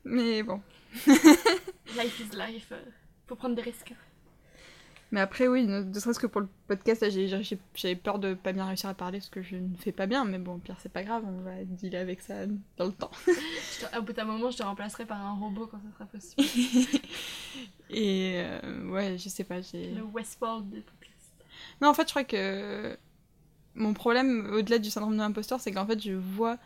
[0.06, 0.62] Mais bon.
[1.08, 2.68] Life is life.
[2.72, 2.82] euh,
[3.28, 3.94] Faut prendre des risques.
[5.12, 8.66] Mais après, oui, ne, ne serait-ce que pour le podcast, j'avais peur de pas bien
[8.66, 11.04] réussir à parler parce que je ne fais pas bien, mais bon, pire, c'est pas
[11.04, 12.46] grave, on va dealer avec ça
[12.78, 13.12] dans le temps.
[13.98, 16.42] Au bout d'un moment, je te remplacerai par un robot quand ça sera possible.
[17.90, 19.92] Et euh, ouais, je sais pas, j'ai.
[19.92, 21.14] Le Westworld des podcasts.
[21.82, 22.98] Non, en fait, je crois que
[23.76, 26.58] mon problème, au-delà du syndrome de l'imposteur, c'est qu'en fait, je vois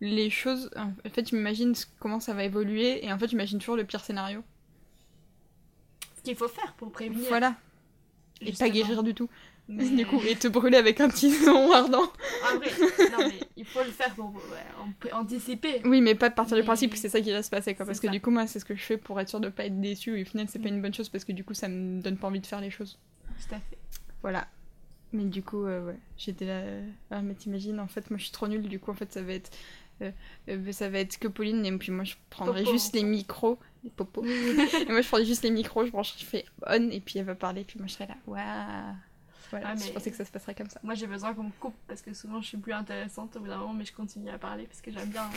[0.00, 0.70] les choses.
[0.76, 4.04] En fait, je m'imagine comment ça va évoluer, et en fait, j'imagine toujours le pire
[4.04, 4.42] scénario.
[6.16, 7.28] Ce qu'il faut faire pour prévenir.
[7.28, 7.54] Voilà.
[8.40, 8.68] Et justement.
[8.68, 9.28] pas guérir du tout.
[9.66, 12.02] Mais- Du coup, et te brûler avec un tison ardent.
[12.02, 12.70] En vrai,
[13.12, 14.40] non mais il faut le faire pour ouais,
[14.86, 15.80] on peut anticiper.
[15.86, 17.86] Oui, mais pas de partir du principe que c'est ça qui va se passer, quoi.
[17.86, 19.64] Parce que du coup, moi, c'est ce que je fais pour être sûr de pas
[19.64, 21.68] être déçu, et au final, c'est pas une bonne chose parce que du coup, ça
[21.68, 22.98] me donne pas envie de faire les choses.
[23.48, 23.78] Tout à fait.
[24.20, 24.46] Voilà.
[25.14, 26.52] Mais du coup, euh, ouais, j'étais là.
[26.60, 29.10] euh, Ah, mais t'imagines, en fait, moi, je suis trop nulle, du coup, en fait,
[29.12, 29.50] ça va être.
[30.02, 30.10] euh,
[30.50, 32.72] euh, ça va être que Pauline, et puis moi, je prendrai Popo.
[32.72, 34.24] juste les micros, les popos.
[34.26, 37.26] et moi, je prendrai juste les micros, je branche, je fais on, et puis elle
[37.26, 38.16] va parler, puis moi, je serai là.
[38.26, 38.96] Waouh!
[39.50, 40.80] Voilà, Ah, je pensais que ça se passerait comme ça.
[40.82, 43.46] Moi j'ai besoin qu'on me coupe parce que souvent je suis plus intéressante au bout
[43.46, 45.30] d'un moment mais je continue à parler parce que j'aime bien.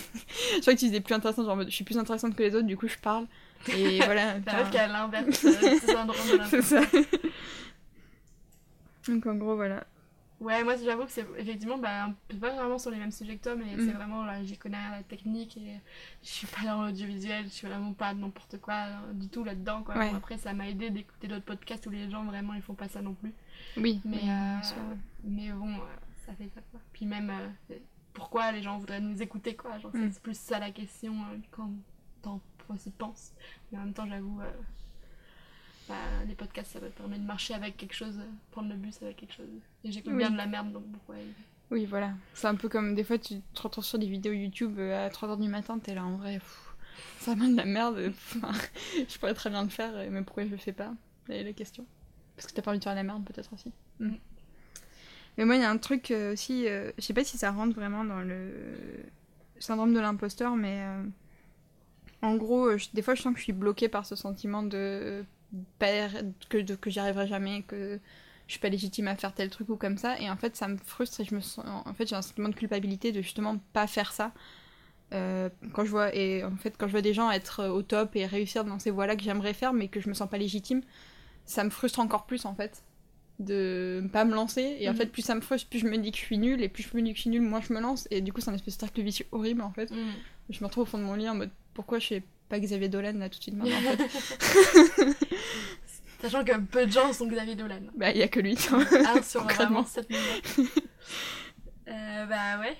[0.56, 2.66] Je crois que tu disais plus intéressant, genre, je suis plus intéressante que les autres,
[2.66, 3.28] du coup, je parle.
[3.68, 4.39] Et voilà.
[4.39, 6.82] La meuf qui a l'inverse euh, du syndrome de c'est ça.
[9.08, 9.86] Donc, en gros, voilà.
[10.40, 12.10] Ouais, moi j'avoue que c'est effectivement bah,
[12.40, 13.80] pas vraiment sur les mêmes sujets que toi, mais Mm.
[13.88, 15.80] c'est vraiment là, j'y connais rien la technique et
[16.22, 19.82] je suis pas dans l'audiovisuel, je suis vraiment pas n'importe quoi euh, du tout là-dedans.
[19.82, 19.98] Quoi.
[19.98, 20.12] Ouais.
[20.12, 22.88] Bon, après, ça m'a aidé d'écouter d'autres podcasts où les gens vraiment ils font pas
[22.88, 23.34] ça non plus.
[23.78, 25.80] Oui, Mais, oui, euh, mais bon, euh,
[26.28, 26.80] ça fait ça quoi.
[26.94, 27.76] Puis même, euh,
[28.14, 29.80] pourquoi les gens voudraient nous écouter quoi?
[29.80, 30.12] Genre, Mm.
[30.12, 31.72] c'est plus ça la question euh, quand
[32.22, 33.34] parfois aussi pense.
[33.72, 34.52] Mais en même temps, j'avoue, euh,
[35.88, 35.96] bah,
[36.28, 39.18] les podcasts, ça me permet de marcher avec quelque chose, euh, prendre le bus avec
[39.18, 39.46] quelque chose.
[39.84, 40.20] Et j'écoute Oui.
[40.20, 41.16] bien de la merde, donc pourquoi
[41.72, 42.14] Oui, voilà.
[42.34, 45.10] C'est un peu comme des fois tu te retrouves sur des vidéos YouTube euh, à
[45.10, 46.74] 3h du matin, t'es là en vrai, pff,
[47.20, 48.12] ça m'a de la merde.
[48.36, 48.52] Enfin,
[49.08, 50.94] je pourrais très bien le faire, euh, mais pourquoi je le fais pas
[51.28, 51.86] C'est la question.
[52.36, 53.72] Parce que t'as pas envie de faire la merde, peut-être aussi.
[54.00, 54.12] Mm.
[55.38, 57.76] Mais moi, il y a un truc aussi, euh, je sais pas si ça rentre
[57.76, 58.52] vraiment dans le
[59.60, 61.04] syndrome de l'imposteur, mais euh,
[62.24, 65.24] en gros, je- des fois, je sens que je suis bloquée par ce sentiment de
[65.80, 66.10] pas-
[66.50, 68.00] que, que j'y arriverai jamais, que
[68.48, 70.20] je suis pas légitime à faire tel truc ou comme ça.
[70.20, 72.50] Et en fait ça me frustre et je me sens en fait j'ai un sentiment
[72.50, 74.34] de culpabilité de justement pas faire ça.
[75.14, 78.16] Euh, quand je vois et en fait quand je vois des gens être au top
[78.18, 80.38] et réussir dans ces voies là que j'aimerais faire mais que je me sens pas
[80.38, 80.82] légitime
[81.45, 82.84] ça me frustre encore plus en fait
[83.39, 84.78] de pas me lancer.
[84.80, 84.98] Et en Mhm.
[84.98, 86.84] fait plus ça me frustre plus je me dis que je suis nulle et plus
[86.84, 88.08] je me dis que je suis nulle moins je me lance.
[88.12, 89.91] Et du coup c'est un espèce de cercle vicieux horrible en fait.
[90.50, 92.89] Je me retrouve au fond de mon lit en mode pourquoi je fais pas Xavier
[92.89, 95.18] Dolan là tout de suite maintenant en fait
[96.22, 97.82] Sachant que peu de gens sont Xavier Dolan.
[97.95, 99.84] bah il y a que lui Un sur Concrètement.
[99.84, 100.68] vraiment 7 millions.
[101.89, 102.76] Euh, bah ouais.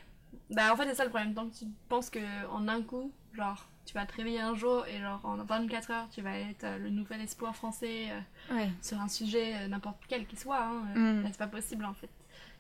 [0.50, 1.34] Bah en fait c'est ça le problème.
[1.34, 2.20] Tant que tu penses que
[2.52, 6.10] en un coup, genre tu vas te réveiller un jour et genre en 24 heures
[6.14, 9.96] tu vas être euh, le nouvel espoir français euh, ouais sur un sujet euh, n'importe
[10.10, 11.24] quel qu'il soit, hein, Mm.
[11.28, 12.10] c'est pas possible en fait.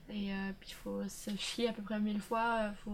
[0.09, 0.31] Et
[0.61, 2.91] puis il faut se chier à peu près mille fois, faut,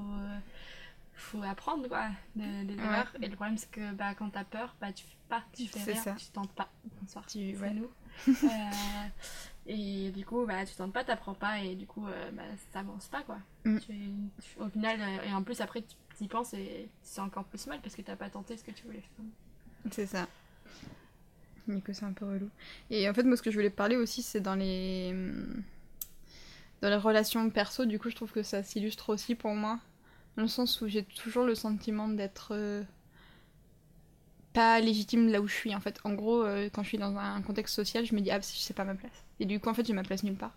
[1.16, 2.84] faut apprendre quoi, de- des Ouais.
[2.84, 3.12] erreurs.
[3.22, 5.94] Et le problème c'est que bah, quand t'as peur, bah tu fais pas, tu fais
[5.94, 6.16] rien, ça.
[6.18, 6.70] tu tentes pas.
[7.02, 7.74] Bonsoir, Tu- ouais.
[7.74, 7.90] nous.
[8.44, 9.08] Euh,
[9.66, 12.80] et du coup, bah, tu tentes pas, t'apprends pas, et du coup, euh, bah, ça
[12.80, 13.38] avance pas quoi.
[13.66, 13.80] Mm.
[13.80, 13.88] Tu-
[14.42, 15.82] tu- au final, euh, et en plus après
[16.18, 18.72] tu y penses et c'est encore plus mal parce que t'as pas tenté ce que
[18.72, 19.26] tu voulais faire.
[19.92, 20.28] C'est ça.
[21.66, 22.50] Coup, c'est un peu relou.
[22.90, 25.10] Et en fait, moi, ce que je voulais parler aussi, c'est dans les...
[25.14, 25.64] hum,
[26.82, 29.80] Dans les relations perso, du coup, je trouve que ça s'illustre aussi pour moi.
[30.36, 32.50] Dans le sens où j'ai toujours le sentiment d'être...
[32.52, 32.84] euh,
[34.54, 36.00] pas légitime là où je suis, en fait.
[36.04, 38.76] En gros, euh, quand je suis dans un contexte social, je me dis, ah, c'est
[38.76, 39.24] pas ma place.
[39.40, 40.54] Et du coup, en fait, j'ai ma place nulle part.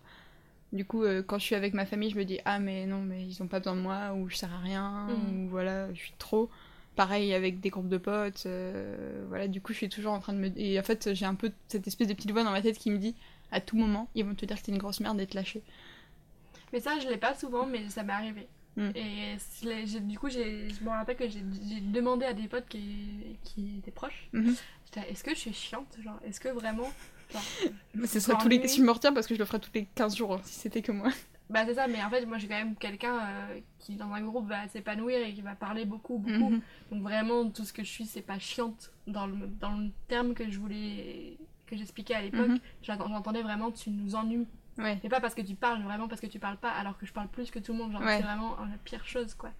[0.72, 3.00] Du coup, euh, quand je suis avec ma famille, je me dis, ah, mais non,
[3.02, 5.46] mais ils ont pas besoin de moi, ou je sers à rien, Mhm.
[5.46, 6.50] ou voilà, je suis trop.
[6.96, 8.46] Pareil avec des groupes de potes,
[9.28, 10.50] voilà, du coup, je suis toujours en train de me.
[10.58, 12.90] Et en fait, j'ai un peu cette espèce de petite voix dans ma tête qui
[12.90, 13.14] me dit,
[13.52, 15.62] à tout moment, ils vont te dire que t'es une grosse merde et te lâcher.
[16.72, 18.46] Mais ça, je l'ai pas souvent, mais ça m'est arrivé.
[18.76, 18.90] Mm.
[18.94, 19.36] Et
[19.86, 20.38] j'ai- du coup, je
[20.84, 21.40] me rappelle que j'ai
[21.80, 24.28] demandé à des potes qui, qui étaient proches
[24.84, 26.90] j'étais là, est-ce que je suis chiante Genre, est-ce que vraiment.
[27.32, 27.42] genre,
[28.04, 28.68] ce je serait tous les.
[28.68, 30.82] je me retiens parce que je le ferais tous les 15 jours, hein, si c'était
[30.82, 31.08] que moi.
[31.48, 34.20] Bah, c'est ça, mais en fait, moi, j'ai quand même quelqu'un euh, qui, dans un
[34.20, 36.50] groupe, va s'épanouir et qui va parler beaucoup, beaucoup.
[36.50, 36.60] Mhm.
[36.90, 40.34] Donc, vraiment, tout ce que je suis, c'est pas chiante dans le, dans le terme
[40.34, 41.36] que je voulais.
[41.66, 42.48] que j'expliquais à l'époque.
[42.48, 42.58] Mhm.
[42.82, 44.48] J'entends- J'entendais vraiment, tu nous ennuies.
[44.78, 44.98] Ouais.
[45.02, 47.12] Et pas parce que tu parles, vraiment parce que tu parles pas, alors que je
[47.12, 47.92] parle plus que tout le monde.
[47.92, 48.18] Genre, Ouais.
[48.18, 49.50] c'est vraiment la pire chose, quoi.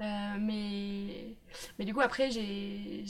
[0.00, 1.34] Euh, mais...
[1.78, 3.04] mais du coup, après, j'ai-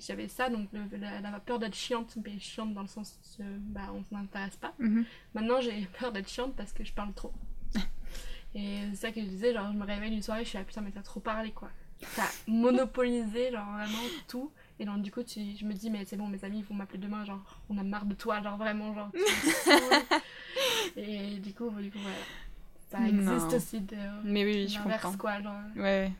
[0.00, 3.56] j'avais ça, donc le- la, la peur d'être chiante, mais chiante dans le sens, euh,
[3.60, 4.72] bah, on s'intéresse pas.
[4.78, 5.04] Mhm.
[5.34, 7.32] Maintenant, j'ai peur d'être chiante parce que je parle trop.
[8.54, 10.64] Et c'est ça que je disais, genre, je me réveille une soirée, je suis là,
[10.64, 11.70] putain, mais t'as trop parlé, quoi.
[12.16, 14.50] T'as monopolisé, genre, vraiment tout.
[14.80, 16.74] Et donc, du coup, tu, je me dis, mais c'est bon, mes amis, ils vont
[16.74, 19.10] m'appeler demain, genre, on a marre de toi, genre, vraiment, genre.
[20.96, 22.16] Et du coup, du coup, voilà.
[22.90, 23.56] Ça existe Non.
[23.56, 25.16] aussi de Mais oui, oui, je comprends.
[25.16, 25.54] quoi, genre.
[25.76, 26.10] Ouais.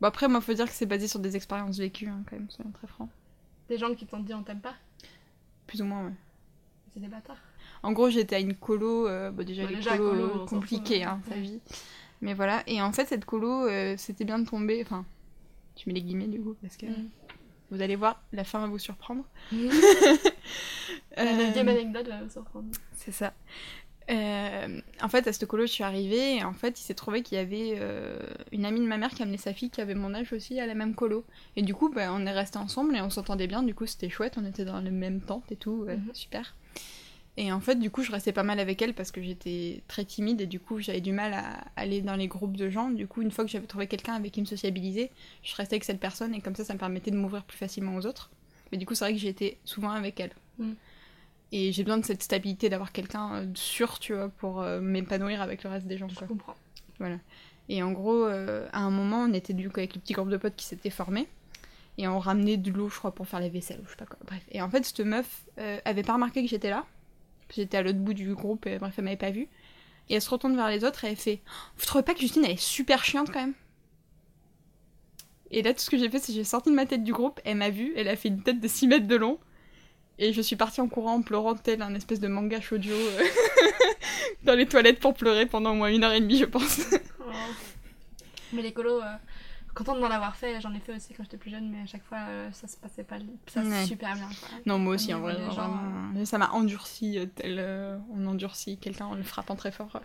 [0.00, 2.48] Bon, après, moi, faut dire que c'est basé sur des expériences vécues, hein, quand même,
[2.50, 3.10] soyons très francs.
[3.68, 4.74] Des gens qui t'ont dit, on t'aime pas,
[5.66, 6.12] Plus ou moins, ouais.
[6.94, 7.36] c'est des bâtards.
[7.82, 11.00] En gros, j'étais à une colo, euh, déjà, Bah, les déjà, colos, colo, euh, compliquées,
[11.00, 11.34] fout, hein, ouais.
[11.34, 11.60] sa vie.
[12.22, 15.04] Mais voilà, et en fait, cette colo, euh, c'était bien de tomber, enfin,
[15.74, 17.08] tu mets les guillemets, du coup, parce que Mm.
[17.74, 19.24] Vous allez voir, la fin va vous surprendre.
[21.16, 22.68] La Euh, deuxième anecdote va vous surprendre.
[22.96, 23.32] C'est ça.
[24.10, 27.22] Euh, en fait, à cette colo, je suis arrivée et en fait, il s'est trouvé
[27.22, 28.18] qu'il y avait euh,
[28.52, 30.66] une amie de ma mère qui amenait sa fille qui avait mon âge aussi à
[30.66, 31.24] la même colo.
[31.56, 33.62] Et du coup, bah, on est restés ensemble et on s'entendait bien.
[33.62, 34.34] Du coup, c'était chouette.
[34.36, 35.84] On était dans le même tente et tout.
[35.86, 36.10] ouais, Mhm.
[36.12, 36.54] Super.
[37.36, 40.04] Et en fait, du coup, je restais pas mal avec elle parce que j'étais très
[40.04, 42.90] timide et du coup, j'avais du mal à aller dans les groupes de gens.
[42.90, 45.10] Du coup, une fois que j'avais trouvé quelqu'un avec qui me sociabiliser,
[45.42, 47.96] je restais avec cette personne et comme ça, ça me permettait de m'ouvrir plus facilement
[47.96, 48.30] aux autres.
[48.70, 50.30] Mais du coup, c'est vrai que j'étais souvent avec elle.
[50.58, 50.76] Mhm.
[51.50, 55.42] Et j'ai besoin de cette stabilité, d'avoir quelqu'un euh, sûr, tu vois, pour euh, m'épanouir
[55.42, 56.26] avec le reste des gens, Je quoi.
[56.28, 56.54] comprends.
[57.68, 60.28] Et en gros, euh, à un moment, on était du coup avec le petit groupe
[60.28, 61.26] de potes qui s'était formé.
[61.96, 64.06] Et on ramenait de l'eau, je crois, pour faire la vaisselle ou je sais pas
[64.06, 64.18] quoi.
[64.26, 64.42] Bref.
[64.50, 66.84] Et en fait, cette meuf euh, avait pas remarqué que j'étais là.
[67.54, 69.48] J'étais à l'autre bout du groupe et bref, elle m'avait pas vu.
[70.08, 71.40] Et elle se retourne vers les autres et elle fait
[71.76, 73.54] Vous trouvez pas que Justine, elle est super chiante quand même?
[75.50, 77.12] Et là, tout ce que j'ai fait, c'est que j'ai sorti de ma tête du
[77.12, 79.38] groupe, elle m'a vu, elle a fait une tête de 6 mètres de long.
[80.18, 83.24] Et je suis partie en courant, en pleurant tel un espèce de manga shoujo euh,
[84.44, 86.80] dans les toilettes pour pleurer pendant au moins une heure et demie, je pense.
[87.20, 87.24] Oh.
[88.52, 89.16] Mais les colos, euh,
[89.74, 90.60] contente d'en avoir fait.
[90.60, 92.76] J'en ai fait aussi quand j'étais plus jeune, mais à chaque fois, euh, ça se
[92.76, 93.84] passait pas ça Ouais.
[93.84, 94.28] super bien.
[94.28, 94.48] Quoi.
[94.66, 96.24] Non, moi aussi, Au en vrai, gens, vraiment.
[96.24, 100.00] Ça m'a endurci, euh, tel euh, on endurcit quelqu'un en le frappant très fort.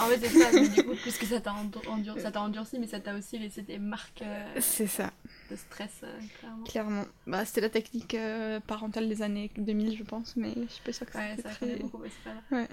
[0.00, 2.86] En fait, c'est ça, mais du coup, plus que ça t'a endur- ça endurci, mais
[2.86, 5.10] ça t'a aussi laissé des marques euh, C'est ça,
[5.50, 6.64] de stress, euh, clairement.
[6.64, 7.04] clairement.
[7.26, 10.92] Bah, c'était la technique euh, parentale des années 2000, je pense, mais je suis pas
[10.92, 11.76] sûre que Ouais, c'était ça très...
[11.76, 12.66] beaucoup, mais pas.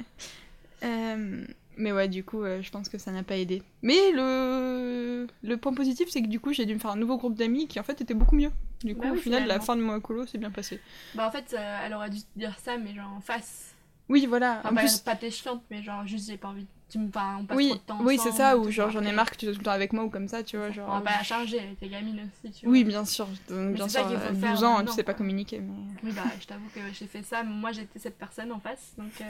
[0.84, 1.46] Euh,
[1.78, 3.64] mais ouais, du coup, euh, je pense que ça n'a pas aidé.
[3.82, 7.18] Mais le, le point positif, c'est que du coup, j'ai dû me faire un nouveau
[7.18, 8.52] groupe d'amis qui en fait était beaucoup mieux.
[8.84, 9.64] Du coup, Bah au final, la finalement.
[9.66, 10.80] fin de mon colo s'est bien passée.
[11.16, 13.74] Bah, en fait, euh, elle aurait dû te dire ça, mais genre en face.
[14.10, 14.60] Oui, voilà.
[14.60, 16.66] Enfin, en pas, plus, pas t'es chiante, mais genre juste j'ai pas envie.
[16.90, 19.02] Tu me enfin, on passe oui, trop de temps oui, c'est ça, ou genre j'en
[19.02, 20.68] ai marre que tu sois tout le temps avec moi ou comme ça, tu vois.
[20.68, 22.72] On Genre, va pas la charger, elle était gamine aussi, tu vois.
[22.72, 23.28] Oui, bien sûr.
[23.50, 25.60] Donc, bien sûr, qu'il faut à 12 faire ans, maintenant, tu sais pas communiquer.
[25.60, 25.74] Mais...
[26.04, 27.44] Oui, bah, je t'avoue que j'ai fait ça.
[27.44, 28.94] Moi, j'étais cette personne en face.
[28.98, 29.26] Donc, euh,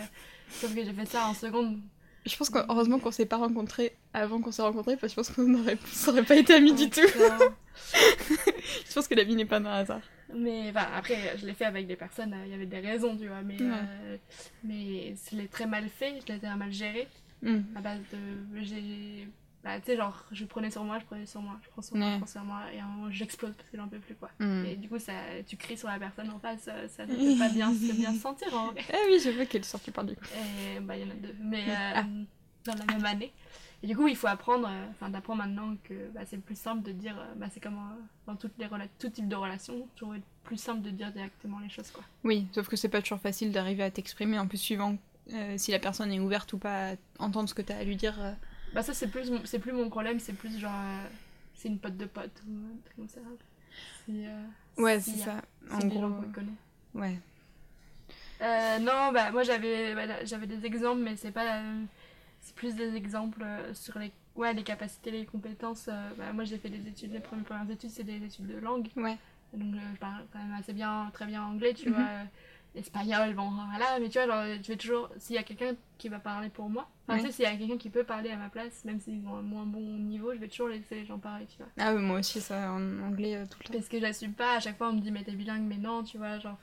[0.52, 1.80] sauf que j'ai fait ça en seconde.
[2.26, 5.28] Je pense que heureusement qu'on s'est pas rencontrés avant qu'on s'est rencontrés, parce que je
[5.28, 7.02] pense qu'on aurait, ça aurait pas été amis du tout.
[7.94, 10.02] je pense que la vie n'est pas d'un hasard.
[10.36, 13.16] mais enfin, après, je l'ai fait avec des personnes, euh, il y avait des raisons,
[13.18, 13.42] tu vois.
[13.44, 13.70] Mais, Ouais.
[13.72, 14.18] euh,
[14.64, 17.08] mais je l'ai très mal fait, je l'ai très mal géré.
[17.42, 17.60] Hmm.
[17.76, 18.62] À base de.
[18.64, 19.28] J'ai.
[19.68, 21.98] Bah, tu sais, genre, je prenais sur moi, je prenais sur moi, je prends sur
[21.98, 22.14] moi, Ouais.
[22.14, 22.62] je prends sur moi.
[22.74, 24.30] Et à un moment, j'explose parce que j'en peux plus, quoi.
[24.40, 24.64] Hmm.
[24.66, 25.12] Et du coup, ça,
[25.46, 28.14] tu cries sur la personne en face, euh, ça ne peut pas bien, se bien
[28.14, 28.82] se sentir en vrai.
[28.94, 30.24] Ah oui, je vois quelle sorte tu parles du coup.
[30.76, 31.36] Et bah, il y en a deux.
[31.42, 31.70] Mais Oui.
[31.70, 32.04] euh, Ah.
[32.66, 33.34] dans la même année.
[33.84, 36.82] Et du coup, il faut apprendre, euh, enfin, d'apprendre maintenant que bah, c'est plus simple
[36.82, 38.68] de dire, euh, bah, c'est comme euh, dans toutes les
[39.00, 42.04] tout type de relations, toujours être plus simple de dire directement les choses, quoi.
[42.24, 44.98] Oui, sauf que c'est pas toujours facile d'arriver à t'exprimer, en plus suivant
[45.34, 47.84] euh, si la personne est ouverte ou pas à entendre ce que tu as à
[47.84, 48.16] lui dire.
[48.70, 48.74] Euh.
[48.74, 51.08] Bah, ça, c'est plus, mon- c'est plus mon problème, c'est plus genre, euh,
[51.56, 53.20] c'est une pote de pote, ou comme ça.
[54.10, 54.44] Euh,
[54.78, 55.34] Ouais, si, c'est euh,
[55.70, 55.76] ça.
[55.76, 56.12] En gros,
[56.96, 57.20] ouais.
[58.42, 61.64] Euh, non, bah moi j'avais bah, j'avais des exemples, mais c'est pas la-
[62.40, 65.88] c'est plus des exemples euh, sur les ouais les capacités, les compétences.
[65.92, 68.60] euh, bah, moi j'ai fait des études, les premières, premières études c'est des études de
[68.60, 69.18] langue, Ouais.
[69.54, 71.96] donc euh, je parle quand même assez bien, très bien anglais, tu Mhm.
[71.96, 72.04] vois.
[72.04, 72.24] euh,
[72.76, 76.10] Espagnol, bon voilà, mais tu vois, genre, je vais toujours, s'il y a quelqu'un qui
[76.10, 77.24] va parler pour moi, enfin Ouais.
[77.24, 79.36] tu sais, s'il y a quelqu'un qui peut parler à ma place, même s'ils ont
[79.38, 81.68] un moins bon niveau, je vais toujours laisser les gens parler, tu vois.
[81.80, 83.74] Ah oui, moi aussi, ça, en anglais euh, tout le temps.
[83.74, 86.04] Parce que j'assume pas, à chaque fois on me dit mais t'es bilingue, mais non,
[86.04, 86.58] tu vois, genre.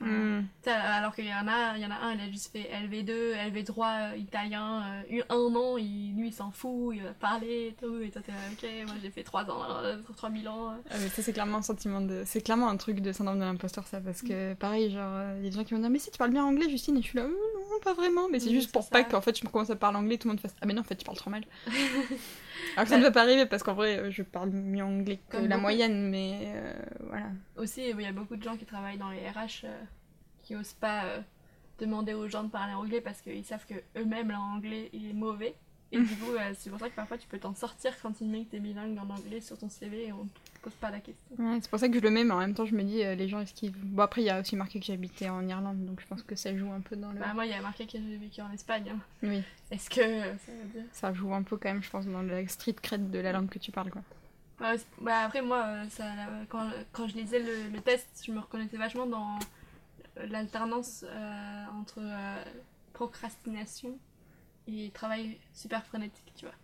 [0.62, 2.68] sais, alors qu'il y en a, il y en a un, il a juste fait
[2.84, 7.12] LV2, LV3 euh, italien, euh, eu un an, il, lui il s'en fout, il va
[7.12, 10.70] parler et tout, et toi t'es ok, moi j'ai fait 3 ans, euh, 3000 ans.
[10.70, 10.74] euh.
[10.90, 12.22] Ah, mais ça, c'est clairement un sentiment de.
[12.26, 15.44] C'est clairement un truc de syndrome de l'imposteur, ça, parce que pareil, genre, euh, il
[15.44, 17.02] y a des gens qui vont dire, mais si tu parles bien anglais, Justine, et
[17.02, 17.53] je suis là, Euh,
[17.84, 20.18] pas vraiment, mais c'est juste pour pas qu'en fait je me commence à parler anglais,
[20.18, 21.44] tout le monde fasse, ah, mais non, en fait, tu parles trop mal.
[22.76, 25.18] Alors que ça ne va pas arriver, parce qu'en vrai, euh, je parle mieux anglais
[25.28, 25.62] que Comme la beaucoup.
[25.62, 26.72] moyenne, mais euh,
[27.08, 27.26] voilà.
[27.56, 29.82] Aussi, il y a beaucoup de gens qui travaillent dans les RH euh,
[30.42, 31.20] qui osent pas euh,
[31.78, 35.12] demander aux gens de parler anglais parce qu'ils savent que eux-mêmes leur anglais il est
[35.14, 35.54] mauvais.
[35.92, 38.28] Et du coup, euh, c'est pour ça que parfois tu peux t'en sortir quand ils
[38.28, 41.00] mettent que t'es bilingue en anglais sur ton CV et on te pose pas la
[41.00, 41.36] question.
[41.38, 43.04] Ouais, c'est pour ça que je le mets, mais en même temps, je me dis,
[43.04, 43.70] euh, les gens, est-ce qu'ils.
[43.72, 46.34] Bon, après, il y a aussi marqué que j'habitais en Irlande, donc je pense que
[46.36, 47.18] ça joue un peu dans le.
[47.20, 48.90] Bah, moi, il y a marqué que j'ai vécu en Espagne.
[48.94, 48.98] hein.
[49.22, 52.22] Oui, Est-ce que ça veut dire ça joue un peu quand même, je pense, dans
[52.22, 54.02] la street cred de la langue que tu parles, quoi.
[54.76, 56.04] C'est- bah, après, moi, euh, ça,
[56.48, 59.38] quand, quand je lisais le, le test, je me reconnaissais vachement dans
[60.28, 62.44] l'alternance euh, entre euh,
[62.92, 63.98] procrastination
[64.68, 66.54] et travail super frénétique, tu vois.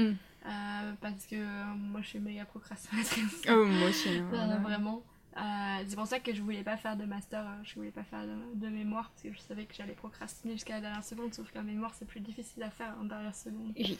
[0.00, 0.14] Hmm.
[0.46, 3.42] Euh, parce que euh, moi, je suis méga procrastinatrice.
[3.50, 4.08] Oh, moi aussi.
[4.08, 5.02] hein, Euh, vraiment.
[5.36, 8.02] Euh, c'est pour ça que je voulais pas faire de master, euh, je voulais pas
[8.02, 11.32] faire de, de mémoire, parce que je savais que j'allais procrastiner jusqu'à la dernière seconde,
[11.32, 13.72] sauf qu'un mémoire, c'est plus difficile à faire en dernière seconde.
[13.76, 13.96] Oui.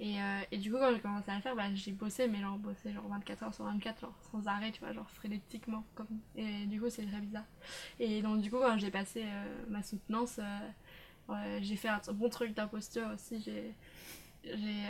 [0.00, 2.40] Et, euh, et du coup, quand j'ai commencé à le faire, bah, j'ai bossé, mais
[2.40, 5.84] genre bossé genre 24 heures sur 24, genre sans arrêt, tu vois, genre frénétiquement.
[5.94, 6.06] Comme...
[6.34, 7.44] Et du coup, c'est très bizarre.
[8.00, 10.40] Et donc, du coup, quand j'ai passé euh, ma soutenance,
[11.60, 13.40] j'ai fait un bon truc d'imposture aussi.
[13.44, 13.74] J'ai-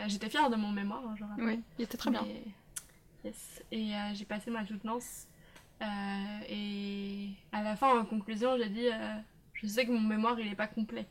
[0.07, 1.45] j'étais fière de mon mémoire, hein, rappelle.
[1.45, 2.27] Oui, il était très bien.
[3.25, 3.63] Yes.
[3.73, 5.27] Et euh, j'ai passé ma soutenance.
[5.83, 5.85] euh,
[6.49, 9.15] et à la fin, en conclusion, j'ai dit euh,
[9.55, 11.07] Je sais que mon mémoire, il est pas complet.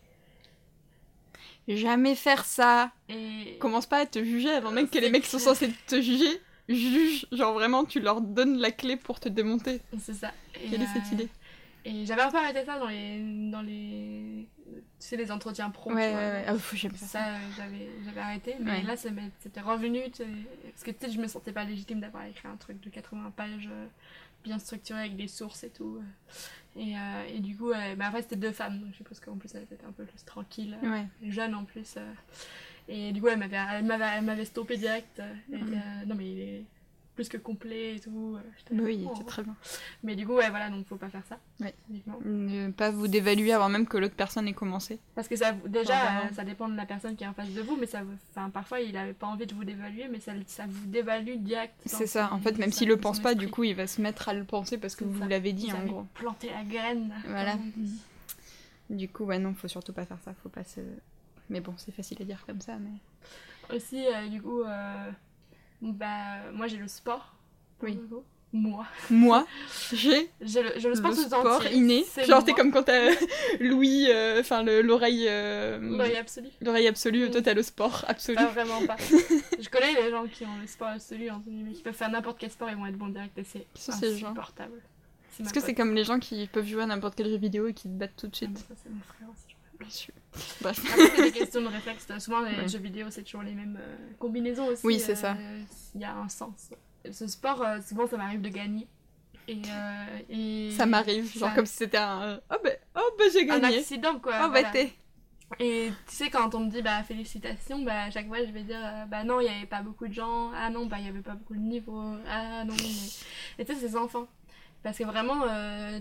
[1.68, 2.92] Jamais faire ça.
[3.10, 3.58] Et.
[3.60, 5.50] Commence pas à te juger avant même que les mecs sont clair.
[5.56, 6.42] censés te juger.
[6.70, 9.82] Juge, genre vraiment, tu leur donnes la clé pour te démonter.
[10.00, 10.32] C'est ça.
[10.62, 11.30] Et, Quelle est cette idée?
[11.86, 13.20] Et j'avais un peu arrêté ça dans les,
[13.52, 15.92] dans les, tu sais, les entretiens pro.
[15.92, 16.54] Ouais, tu ouais, vois.
[16.54, 16.60] ouais.
[16.62, 17.06] Ah, j'aime ça.
[17.06, 18.56] Ça, euh, j'avais, j'avais arrêté.
[18.60, 18.84] Mais Ouais.
[18.84, 20.00] là, c'était revenu.
[20.10, 23.32] Parce que tu sais, je me sentais pas légitime d'avoir écrit un truc de 80
[23.36, 23.86] pages euh,
[24.46, 26.02] bien structuré avec des sources et tout.
[26.78, 28.80] Et, euh, et du coup, euh, bah, après, c'était deux femmes.
[28.80, 30.78] Donc je suppose qu'en plus, elles étaient un peu plus tranquilles.
[30.84, 31.06] Ouais.
[31.30, 31.96] jeune en plus.
[31.98, 32.14] euh.
[32.88, 34.06] Et du coup, elle m'avait, elle m'avait,
[34.40, 35.22] elle stoppé direct.
[35.52, 36.66] elle était, non, mais il est.
[37.16, 38.38] plus que complet et tout.
[38.38, 39.14] euh, oui, oh.
[39.18, 39.56] c'est très bien.
[40.04, 41.38] Mais du coup, ouais, voilà, donc faut pas faire ça.
[41.60, 41.74] Ouais.
[42.26, 45.00] Ne pas vous dévaluer avant même que l'autre personne ait commencé.
[45.16, 47.62] Parce que ça, déjà, euh, ça dépend de la personne qui est en face de
[47.62, 48.02] vous, mais ça,
[48.32, 51.76] enfin, parfois, il avait pas envie de vous dévaluer, mais ça, ça vous dévalue direct.
[51.86, 54.02] C'est ça, en son- fait, même s'il le pense pas, du coup, il va se
[54.02, 56.06] mettre à le penser parce que vous l'avez dit Vous en avez gros.
[56.16, 57.14] planté la graine.
[57.28, 57.56] Voilà.
[58.90, 60.82] Du coup, ouais, non, faut surtout pas faire ça, faut pas se.
[61.50, 63.76] Mais bon, c'est facile à dire comme ça, mais.
[63.76, 65.12] Aussi, euh, du coup, euh,
[65.92, 67.34] bah, moi j'ai le sport.
[67.82, 68.00] Oui.
[68.56, 68.86] Moi.
[69.10, 69.48] Moi,
[69.92, 71.74] j'ai J'ai le, j'ai le sport le tout sport entier.
[71.74, 72.06] inné.
[72.08, 72.60] C'est Genre, t'es moi.
[72.62, 73.10] comme quand t'as
[73.60, 75.26] Louis, euh, enfin, le- l'oreille.
[75.28, 76.50] euh, L'oreille absolue.
[76.62, 77.32] L'oreille absolue, Mm.
[77.32, 78.36] toi t'as le sport absolu.
[78.36, 78.96] Pas vraiment pas.
[79.60, 82.38] je connais les gens qui ont le sport absolu, entre guillemets, qui peuvent faire n'importe
[82.40, 84.82] quel sport, ils vont être bons direct et c'est insupportable.
[85.40, 87.68] Ma Est-ce que c'est comme les gens qui peuvent jouer à n'importe quel jeu vidéo
[87.68, 89.53] et qui te battent tout de Ah, mais suite ça, c'est mon frère aussi.
[90.62, 90.80] Bref.
[90.80, 92.08] Après, c'est des questions de réflexe.
[92.20, 92.68] Souvent, les Ouais.
[92.68, 94.86] jeux vidéo, c'est toujours les mêmes euh, combinaisons aussi.
[94.86, 95.38] Oui, c'est euh, ça.
[95.96, 96.70] Il y a un sens.
[97.12, 98.88] Ce sport, euh, souvent, ça m'arrive de gagner.
[99.48, 99.62] Et,
[100.30, 100.72] et...
[100.72, 102.40] Ça m'arrive, genre Ça- comme si c'était un.
[102.50, 103.80] Oh bah, oh bah j'ai Un gagné.
[103.80, 104.34] accident, quoi.
[104.38, 104.70] Oh bah voilà.
[104.72, 104.94] t'es.
[105.60, 108.64] Et tu sais, quand on me dit bah félicitations, bah à chaque fois je vais
[108.64, 111.04] dire euh, bah non, il n'y avait pas beaucoup de gens, ah non, bah il
[111.04, 112.90] n'y avait pas beaucoup de niveaux, ah non, mais.
[113.60, 114.28] Et tu sais, c'est des enfants.
[114.82, 116.00] Parce que vraiment, euh,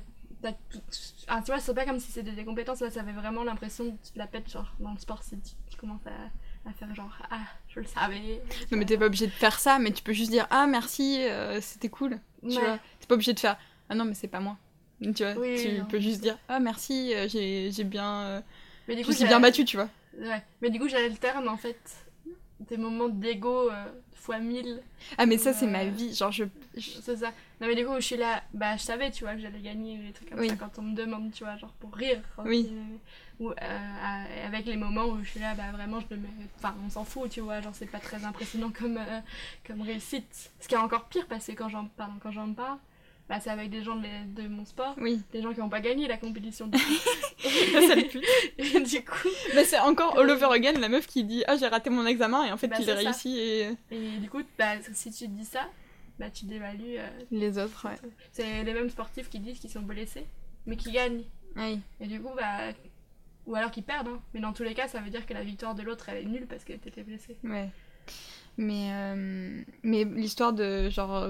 [1.29, 3.91] ah, tu vois, c'est pas comme si c'était des compétences, là, ça avait vraiment l'impression
[3.93, 6.95] que tu la pètes, genre dans le sport, c'est tu, tu commences à, à faire
[6.95, 8.43] genre ah, je le savais.
[8.71, 11.23] Non mais t'es pas obligé de faire ça, mais tu peux juste dire ah merci,
[11.25, 12.19] euh, c'était cool.
[12.43, 12.61] Tu Ouais.
[12.61, 13.57] vois, t'es pas obligé de faire
[13.89, 14.57] ah non mais c'est pas moi.
[15.01, 15.85] Tu vois, Oui, tu non.
[15.87, 18.41] peux juste dire ah merci, euh, j'ai j'ai bien, euh,
[18.89, 19.89] Mais du je coup, suis bien battue, tu vois.
[20.19, 20.43] Ouais.
[20.61, 21.81] Mais du coup, j'alterne en fait
[22.69, 23.85] des moments d'ego euh,
[24.15, 24.81] fois 1000
[25.19, 26.45] Ah mais ça c'est Euh, ma vie, genre je,
[26.77, 27.31] je- C'est ça.
[27.61, 29.99] Non mais du coup je suis là, bah je savais tu vois que j'allais gagner
[29.99, 30.49] des trucs comme Oui.
[30.49, 32.21] ça quand on me demande tu vois genre pour rire.
[32.37, 32.71] quand Oui.
[33.41, 36.91] Ou euh, avec les moments où je suis là bah vraiment je mets, enfin on
[36.91, 39.21] s'en fout tu vois genre c'est pas très impressionnant comme euh,
[39.67, 40.53] comme réussite.
[40.61, 42.79] Ce qui est encore pire parce que quand j'en pardon quand j'en parle
[43.29, 45.81] bah c'est avec des gens de, de mon sport, oui, des gens qui n'ont pas
[45.81, 46.71] gagné la compétition.
[48.59, 51.67] et du coup Bah, c'est encore all over again la meuf qui dit ah j'ai
[51.67, 52.95] raté mon examen et en fait Bah, il ça.
[52.95, 55.69] réussi et et du coup bah si tu dis ça
[56.19, 56.99] bah tu dévalues.
[56.99, 57.97] euh, les autres ouais.
[58.33, 60.27] c'est les mêmes sportifs qui disent qu'ils sont blessés
[60.67, 61.25] mais qui gagnent.
[61.57, 61.81] Oui.
[62.01, 62.73] Et du coup, bah.
[63.47, 64.21] Ou alors qu'ils perdent, hein.
[64.33, 66.25] Mais dans tous les cas, ça veut dire que la victoire de l'autre, elle est
[66.25, 67.37] nulle parce qu'elle était blessée.
[67.43, 67.69] Ouais.
[68.59, 71.27] Mais, euh, mais l'histoire de genre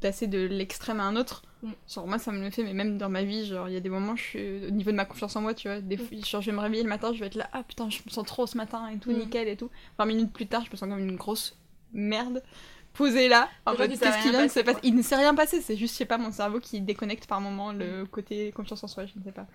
[0.00, 1.72] passer de l'extrême à un autre, Mm.
[1.92, 3.80] genre moi ça me le fait, mais même dans ma vie, genre il y a
[3.80, 6.16] des moments, je suis au niveau de ma confiance en moi, tu vois, des fois,
[6.26, 8.10] genre je vais me réveiller le matin, je vais être là, ah putain, je me
[8.10, 9.18] sens trop ce matin et tout, Mm.
[9.18, 9.68] nickel et tout.
[9.98, 11.58] 20 minutes plus tard, je me sens comme une grosse
[11.92, 12.42] merde
[12.94, 13.50] posée là.
[13.66, 14.80] En fait, qu'est-ce qui vient de se passer.
[14.84, 17.40] Il ne s'est rien passé, c'est juste, je sais pas, mon cerveau qui déconnecte par
[17.42, 19.46] moment le côté confiance en soi, je ne sais pas.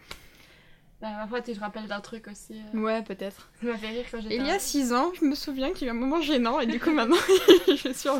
[1.06, 2.60] Bah, parfois, tu te rappelles d'un truc aussi.
[2.74, 3.48] euh, Ouais, peut-être.
[3.62, 4.38] Ça m'a fait rire quand j'étais.
[4.38, 6.60] Il y a 6 ans, je me souviens qu'il y a eu un moment gênant
[6.60, 7.16] et du coup maintenant,
[7.68, 8.20] je suis sûre.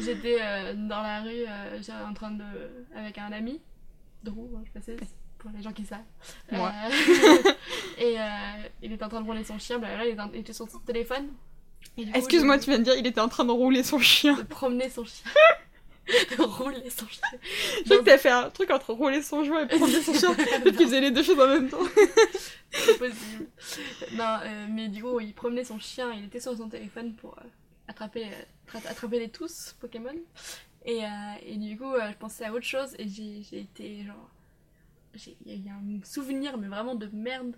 [0.00, 2.44] J'étais euh, dans la rue, euh, en train de.
[2.96, 3.60] avec un ami.
[4.22, 5.06] Drou, hein, je précise,
[5.38, 5.98] pour les gens qui savent.
[6.50, 6.72] Moi.
[7.98, 8.16] Et
[8.82, 10.66] il était en train de rouler son chien, blablabla, il était, en- il était sur
[10.70, 11.26] son téléphone.
[12.14, 14.34] Excuse-moi, je- tu viens de dire il était en train de rouler son chien.
[14.34, 15.30] De promener son chien.
[16.38, 17.22] rouler son chien.
[17.78, 20.34] Je crois que t'as fait un truc entre rouler son joint et promener son chien.
[20.62, 21.82] Peut-être qu'il faisait les deux choses en même temps.
[22.72, 23.46] C'est possible.
[24.12, 27.38] Non, euh, mais du coup, il promenait son chien, il était sur son téléphone pour
[27.38, 27.42] euh,
[27.88, 28.42] attraper, euh,
[28.72, 30.14] tra- attraper les tous Pokémon.
[30.84, 31.08] Et, euh,
[31.46, 34.30] et du coup, je pensais à autre chose et j'ai été genre.
[35.14, 37.54] Il y a- il y a un souvenir, mais vraiment de merde,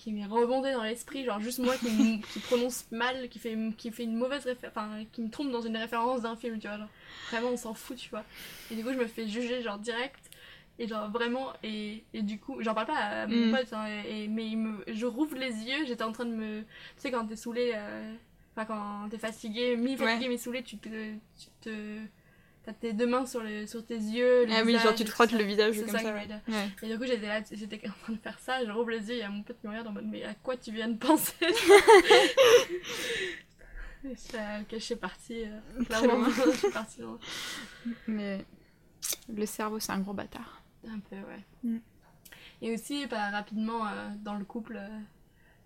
[0.00, 1.24] qui m'est remonté dans l'esprit.
[1.24, 4.72] Genre, juste moi qui, qui prononce mal, qui fait, qui fait une mauvaise référence.
[4.76, 6.78] Enfin, qui me trompe dans une référence d'un film, tu vois.
[6.78, 6.88] Genre,
[7.30, 8.24] vraiment, on s'en fout, tu vois.
[8.70, 10.30] Et du coup, je me fais juger, genre, direct.
[10.78, 13.50] Et genre vraiment, et, et du coup, j'en parle pas à mon Mm.
[13.50, 16.62] pote, hein, et, mais il me, je rouvre les yeux, j'étais en train de me.
[16.62, 16.66] Tu
[16.98, 18.14] sais, quand t'es saoulé, euh,
[18.56, 20.28] enfin quand t'es fatigué, mi-fatigué, Ouais.
[20.28, 20.88] mi-saoulé, tu te.
[20.88, 21.98] Tu te
[22.62, 24.44] T'as tes deux mains sur, le, sur tes yeux.
[24.44, 25.38] le Ah oui, genre tu et te frottes ça.
[25.38, 26.12] le visage comme ça ça.
[26.14, 26.28] ouais.
[26.48, 26.68] Ouais.
[26.82, 29.14] Et du coup, j'étais là, j'étais en train de faire ça, je rouvre les yeux,
[29.14, 30.88] il y a mon pote qui me regarde en mode, mais à quoi tu viens
[30.88, 31.32] de penser?
[34.04, 35.44] Et là, Ok, je suis partie.
[35.44, 36.28] euh, Très clairement, loin.
[36.52, 37.18] je suis partie loin.
[38.06, 38.44] Mais
[39.28, 40.62] le cerveau, c'est un gros bâtard.
[40.88, 41.44] Un peu, ouais.
[41.64, 41.78] Mm.
[42.62, 44.88] Et aussi, bah, rapidement, euh, dans le couple, euh,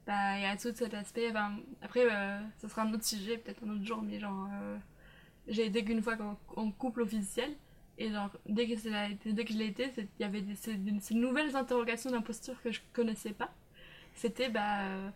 [0.07, 1.33] bah, il y a tout cet aspect.
[1.83, 2.07] après,
[2.61, 4.49] ce sera un autre sujet, peut-être un autre jour, mais genre,
[5.49, 7.55] j'ai été qu'une fois en, en couple officiel.
[7.97, 10.77] Et genre, dès que, la- dès que je l'ai été, il y avait des, ces,
[11.15, 13.53] nouvelles interrogations d'imposture que je connaissais pas.
[14.15, 15.11] C'était, bah, euh,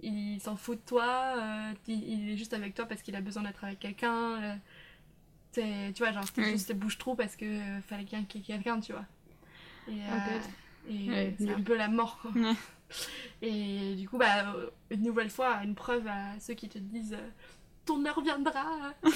[0.00, 3.20] il s'en fout de toi, euh, il, il est juste avec toi parce qu'il a
[3.20, 4.42] besoin d'être avec quelqu'un.
[4.42, 6.50] euh, tu vois, genre, c'était Oui.
[6.50, 9.04] juste bouche trou parce que euh, fallait qu'il y ait quelqu'un, tu vois.
[9.88, 12.30] Et, c'est un peu la mort, quoi.
[13.42, 14.54] Et du coup, bah,
[14.90, 17.16] une nouvelle fois, une preuve à ceux qui te disent
[17.86, 18.94] euh, ton heure viendra.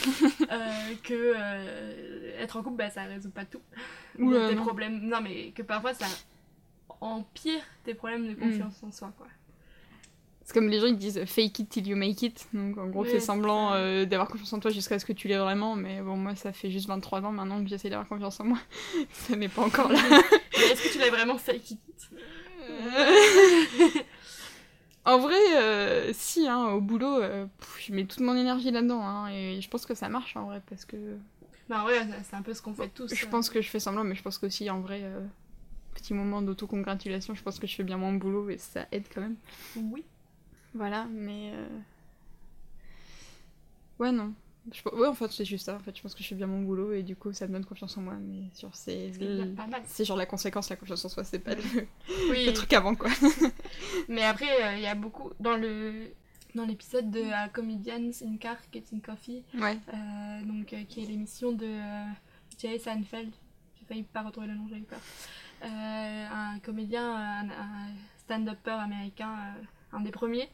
[0.51, 3.61] Euh, que euh, être en couple, bah, ça résout pas tout.
[4.19, 4.63] Oula, tes non.
[4.65, 5.01] problèmes.
[5.01, 6.07] Non, mais que parfois ça
[7.01, 9.27] empire tes problèmes de confiance en soi, quoi.
[10.43, 12.49] C'est comme les gens ils disent fake it till you make it.
[12.53, 15.13] Donc en gros, Ouais, fais c'est semblant euh, d'avoir confiance en toi jusqu'à ce que
[15.13, 15.77] tu l'aies vraiment.
[15.77, 18.59] Mais bon, moi, ça fait juste 23 ans maintenant que j'essaie d'avoir confiance en moi.
[19.13, 20.01] ça n'est pas encore là.
[20.53, 22.11] Est-ce que tu l'as vraiment fake it?
[25.05, 29.03] en vrai, euh, si, hein, au boulot, euh, pff, je mets toute mon énergie là-dedans.
[29.03, 30.97] hein, et je pense que ça marche en vrai parce que
[31.69, 33.15] Bah ouais, c'est un peu ce qu'on fait tous.
[33.15, 33.29] je euh.
[33.31, 35.21] pense que je fais semblant, mais je pense qu'aussi en vrai, euh,
[35.95, 39.21] petit moment d'autocongratulation, je pense que je fais bien mon boulot et ça aide quand
[39.23, 39.37] même.
[39.77, 40.05] Oui.
[40.75, 41.53] Voilà, mais.
[43.99, 44.33] Ouais, non.
[44.73, 44.83] Je...
[44.95, 45.77] Ouais, en fait, c'est juste ça.
[45.77, 47.53] En fait, je pense que je fais bien mon boulot et du coup, ça me
[47.53, 48.15] donne confiance en moi.
[48.21, 49.11] Mais sur c'est
[49.87, 51.63] C'est genre la conséquence, la confiance en soi, c'est pas le...
[52.31, 52.45] Oui.
[52.47, 53.11] le truc avant quoi.
[54.09, 55.31] Mais après, euh, il y a beaucoup.
[55.41, 56.11] Dans le.
[56.55, 59.79] Dans l'épisode de uh, Comedians in Car Getting Coffee, Ouais.
[59.95, 61.79] euh, donc, euh, qui est l'émission de
[62.59, 63.31] Jay Seinfeld,
[63.79, 64.99] j'ai failli pas retrouver le nom, j'ai eu peur.
[65.63, 67.87] Un comédien, un, un
[68.19, 69.33] stand-upper américain,
[69.93, 70.49] un des premiers,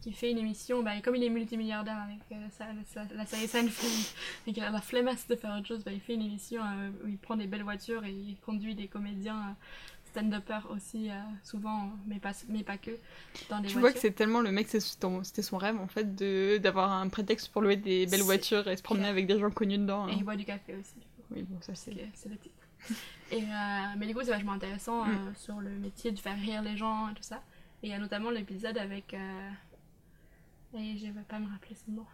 [0.00, 2.66] qui fait une émission, et comme il est multimilliardaire avec euh, sa-
[3.04, 3.92] sa- la série Seinfeld,
[4.46, 6.90] et qu'il a la flemmasse de faire autre chose, bah, il fait une émission euh,
[7.04, 9.52] où il prend des belles voitures et il conduit des comédiens euh,
[10.10, 11.10] stand-uppers aussi,
[11.44, 12.92] souvent, mais pas, mais pas que,
[13.50, 16.56] dans des Tu vois que c'est tellement le mec, c'était son rêve en fait de
[16.58, 19.12] d'avoir un prétexte pour louer des belles voitures et se promener clair.
[19.12, 20.08] avec des gens connus dedans.
[20.08, 20.16] Et hein.
[20.18, 20.94] il boit du café aussi.
[21.30, 21.90] Oui, bon, ça c'est.
[21.90, 22.54] Le titre.
[23.32, 23.42] Et,
[23.98, 25.34] mais du coup, c'est vachement intéressant Mm.
[25.36, 27.42] sur le métier de faire rire les gens et tout ça.
[27.82, 29.12] Et il y a notamment l'épisode avec.
[29.12, 29.50] euh,
[30.78, 32.06] Et je vais pas me rappeler son nom.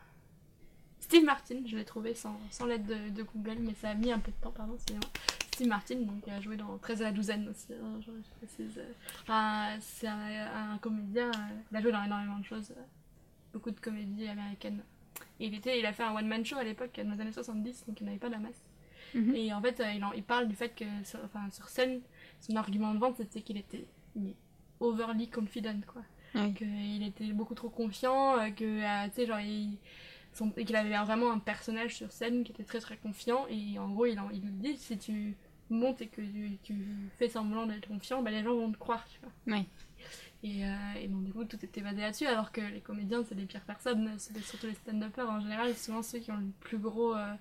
[1.01, 4.11] Steve Martin, je l'ai trouvé sans, sans l'aide de, de Google, mais ça a mis
[4.11, 4.77] un peu de temps, pardon.
[5.53, 8.81] Steve Martin, donc, a joué dans 13 à la douzaine aussi, hein, je, précise.
[9.23, 12.83] Enfin, c'est un, un comédien, euh, il a joué dans énormément de choses, euh,
[13.53, 14.83] beaucoup de comédies américaines.
[15.39, 17.85] Et il, était, il a fait un one-man show à l'époque, dans les années 70,
[17.87, 18.65] donc il n'avait pas la masse.
[19.15, 19.35] Mhm.
[19.37, 22.01] Et en fait, euh, il, en- il parle du fait que sur, enfin, sur scène,
[22.41, 23.87] son argument de vente, c'était qu'il était
[24.17, 24.35] mais
[24.81, 26.03] overly confident, quoi.
[26.57, 29.79] Qu'il était beaucoup trop confiant, euh, que, euh, tu sais, genre, il-
[30.67, 33.47] qu'il avait vraiment un personnage sur scène qui était très très confiant.
[33.49, 35.37] Et en gros, il, en- il nous dit si tu
[35.71, 36.75] montes et que tu, tu
[37.19, 39.57] fais semblant d'être confiant, bah, les gens vont te croire, tu vois.
[39.57, 39.65] Ouais.
[40.43, 43.35] Et, euh, et donc, du coup, tout était basé là-dessus, alors que les comédiens, c'est
[43.35, 46.79] les pires personnes, surtout les stand-uppers en général, c'est souvent ceux qui ont le plus
[46.79, 47.33] gros euh,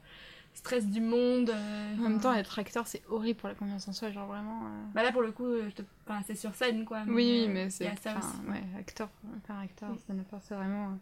[0.53, 1.49] stress du monde.
[1.49, 4.65] euh, En même temps, être acteur, c'est horrible pour la confiance en soi, genre vraiment.
[4.65, 5.81] euh, bah là, pour le coup, euh, je te...
[6.07, 7.03] enfin, c'est sur scène, quoi.
[7.07, 7.93] Oui, oui, euh, mais c'est.
[8.01, 8.31] ça enfin.
[8.49, 9.09] Ouais, acteur,
[9.47, 9.99] faire acteur, Oui.
[9.99, 10.89] stand-upper, c'est vraiment.
[10.89, 10.95] euh,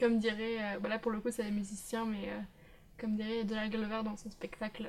[0.00, 2.30] Comme dirait, euh, bah là, pour le coup, c'est les musiciens, mais
[2.98, 4.88] comme dirait Donald Glover dans son spectacle,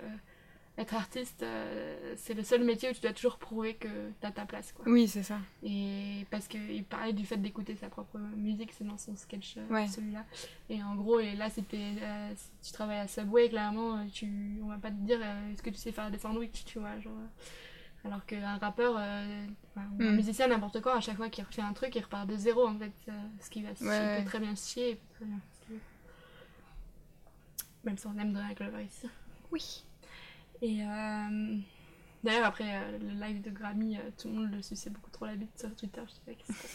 [0.80, 3.88] être artiste, euh, c'est le seul métier où tu dois toujours prouver que
[4.22, 4.86] t'as ta place, quoi.
[4.88, 5.38] Oui, c'est ça.
[5.62, 9.68] Et parce qu'il parlait du fait d'écouter sa propre musique, c'est dans son sketch euh,
[9.68, 9.88] Ouais.
[9.88, 10.26] celui-là.
[10.70, 14.68] Et en gros, et là c'était euh, si tu travailles à Subway, clairement, tu, on
[14.68, 15.20] va pas te dire
[15.52, 16.98] est-ce que tu sais faire des sandwichs, tu vois.
[17.00, 17.14] Genre,
[18.06, 20.16] alors qu'un rappeur, enfin, un Mm.
[20.16, 22.80] musicien, n'importe quoi, à chaque fois qu'il refait un truc, il repart de zéro en
[22.80, 22.94] fait.
[23.42, 24.20] ce qui va se- Ouais, il ouais.
[24.24, 25.80] peut très bien se chier, il peut très bien se chier.
[27.84, 29.08] Même si on aime Donald Glover ici.
[29.52, 29.84] Oui.
[30.62, 31.58] Et euh,
[32.24, 35.26] d'ailleurs, après euh, le live de Grammy, euh, tout le monde le suçait beaucoup trop
[35.26, 36.02] la bite sur Twitter.
[36.08, 36.54] Je sais pas qu'est-ce.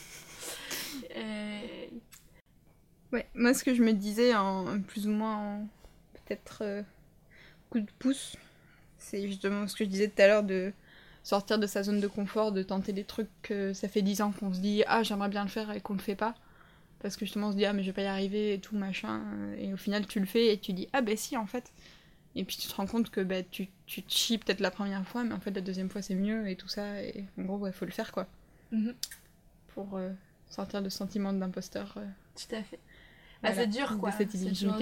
[1.17, 1.87] Euh,
[3.13, 5.69] Ouais, moi ce que je me disais en plus ou moins en
[6.15, 6.83] peut-être euh,
[7.71, 8.37] coup de pouce,
[8.99, 10.73] c'est justement ce que je disais tout à l'heure de
[11.23, 14.33] sortir de sa zone de confort, de tenter des trucs que ça fait 10 ans
[14.33, 16.35] qu'on se dit ah j'aimerais bien le faire et qu'on le fait pas.
[17.01, 18.77] Parce que justement on se dit ah mais je vais pas y arriver et tout
[18.77, 19.23] machin.
[19.59, 21.73] Et au final tu le fais et tu dis ah ben si en fait.
[22.37, 25.07] Et puis tu te rends compte que bah, tu, tu te chies peut-être la première
[25.07, 27.03] fois mais en fait la deuxième fois c'est mieux et tout ça.
[27.03, 28.27] Et en gros ouais faut le faire quoi.
[28.73, 28.95] mhm,
[29.75, 30.11] Pour euh,
[30.49, 31.95] sortir de ce sentiment d'imposteur.
[31.97, 32.07] euh.
[32.37, 32.79] tout à fait.
[33.43, 34.11] Bah, Voilà, c'est dur de quoi.
[34.13, 34.31] cette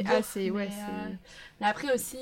[0.07, 1.17] Ah, c'est- ouais, mais, euh,
[1.61, 2.19] mais après aussi,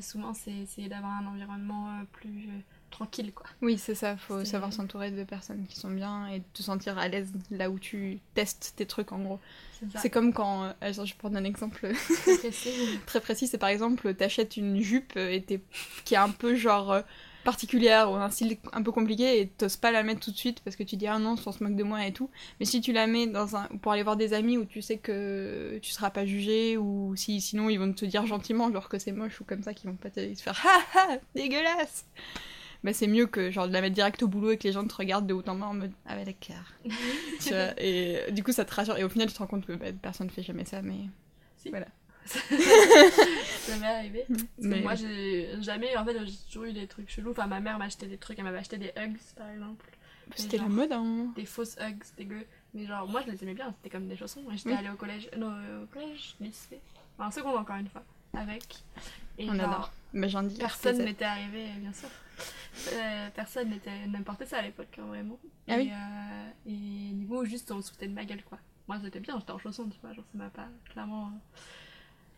[0.00, 2.48] souvent, c'est essayer d'avoir un environnement plus
[2.92, 3.46] tranquille quoi.
[3.60, 7.08] Oui, c'est ça, faut savoir s'entourer de personnes qui sont bien et te sentir à
[7.08, 9.40] l'aise là où tu testes tes trucs en gros.
[9.96, 11.92] C'est comme quand, euh, attends, je vais prendre un exemple
[12.38, 13.00] précis.
[13.06, 15.60] très précis, c'est par exemple t'achètes une jupe et t'es-
[16.04, 17.02] qui est un peu genre euh,
[17.42, 20.60] particulière ou un style un peu compliqué et t'oses pas la mettre tout de suite
[20.60, 22.30] parce que tu dis ah non, on se moque de moi et tout.
[22.60, 24.98] Mais si tu la mets dans un pour aller voir des amis où tu sais
[24.98, 29.00] que tu seras pas jugé ou si sinon ils vont te dire gentiment genre que
[29.00, 30.64] c'est moche ou comme ça qu'ils vont pas te faire
[30.94, 32.06] ha ha dégueulasse.
[32.84, 34.84] Bah c'est mieux que genre de la mettre direct au boulot et que les gens
[34.86, 36.64] te regardent de haut en bas en mode ah ouais d'accord.
[37.40, 39.64] Tu vois, et du coup ça te rassure et au final tu te rends compte
[39.66, 40.96] que bah, personne fait jamais ça mais
[41.58, 41.70] Si.
[41.70, 41.86] Voilà.
[42.26, 44.24] ça m'est arrivé.
[44.28, 47.32] Parce que Mais- moi, j'ai jamais, en fait, j'ai toujours eu des trucs chelous.
[47.32, 49.86] Enfin, ma mère m'achetait des trucs, elle m'avait acheté des Hugs par exemple.
[50.36, 51.32] C'était la mode moment.
[51.36, 52.46] des fausses hugs dégueu.
[52.74, 54.42] Mais genre, moi je les aimais bien, c'était comme des chaussons.
[54.52, 54.74] J'étais Oui.
[54.76, 55.52] allée au collège, non,
[55.82, 56.80] au collège, lycée,
[57.18, 58.02] enfin en seconde encore une fois,
[58.34, 58.62] avec.
[59.38, 59.92] Et On genre, adore.
[60.12, 60.56] Mais j'en dis.
[60.58, 62.08] personne n'était arrivé, bien sûr.
[62.92, 63.70] Euh, personne
[64.08, 65.38] n'importe ça à l'époque, hein, vraiment.
[65.68, 65.90] Ah et, oui.
[65.92, 66.72] euh, et
[67.12, 68.58] niveau, juste on se foutait de ma gueule, quoi.
[68.88, 71.60] Moi j'étais bien, j'étais en chaussons, tu vois, genre ça m'a pas clairement euh,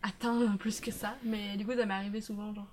[0.03, 1.17] atteint plus que ça.
[1.25, 2.67] Mais du coup, ça m'est arrivé souvent, genre,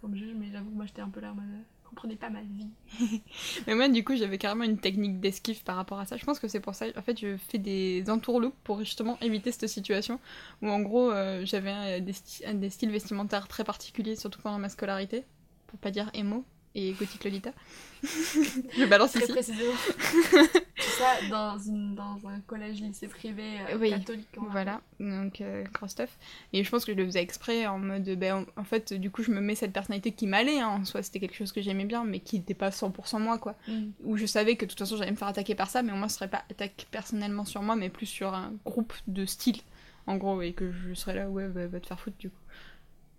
[0.00, 1.44] qu'on me juge, mais j'avoue que moi j'étais un peu là en mode.
[1.46, 2.68] euh, comprenez pas ma vie.
[3.66, 6.16] Mais moi, du coup, j'avais carrément une technique d'esquive par rapport à ça.
[6.16, 6.86] Je pense que c'est pour ça.
[6.96, 10.20] En fait, je fais des entourloupes pour justement éviter cette situation
[10.62, 15.24] où, en gros, euh, j'avais sti- des styles vestimentaires très particuliers, surtout pendant ma scolarité,
[15.70, 16.44] pour pas dire emo
[16.76, 17.50] et gothique Lolita.
[18.02, 19.32] je balance Très ici.
[19.32, 19.72] précisément.
[20.76, 23.90] Tout ça dans, une, dans un collège lycée privé euh, Oui.
[23.90, 24.28] catholique.
[24.36, 26.16] Voilà, donc euh, gros stuff.
[26.52, 29.10] Et je pense que je le faisais exprès en mode, ben, en, en fait, du
[29.10, 31.60] coup, je me mets cette personnalité qui m'allait, hein, en soi, c'était quelque chose que
[31.60, 33.56] j'aimais bien, mais qui n'était pas 100% moi, quoi.
[33.66, 33.88] Mm.
[34.04, 35.96] Où je savais que de toute façon, j'allais me faire attaquer par ça, mais au
[35.96, 39.58] moins, ce serait pas attaque personnellement sur moi, mais plus sur un groupe de style,
[40.06, 42.36] en gros, et que je serais là, ouais, bah, va te faire foutre, du coup.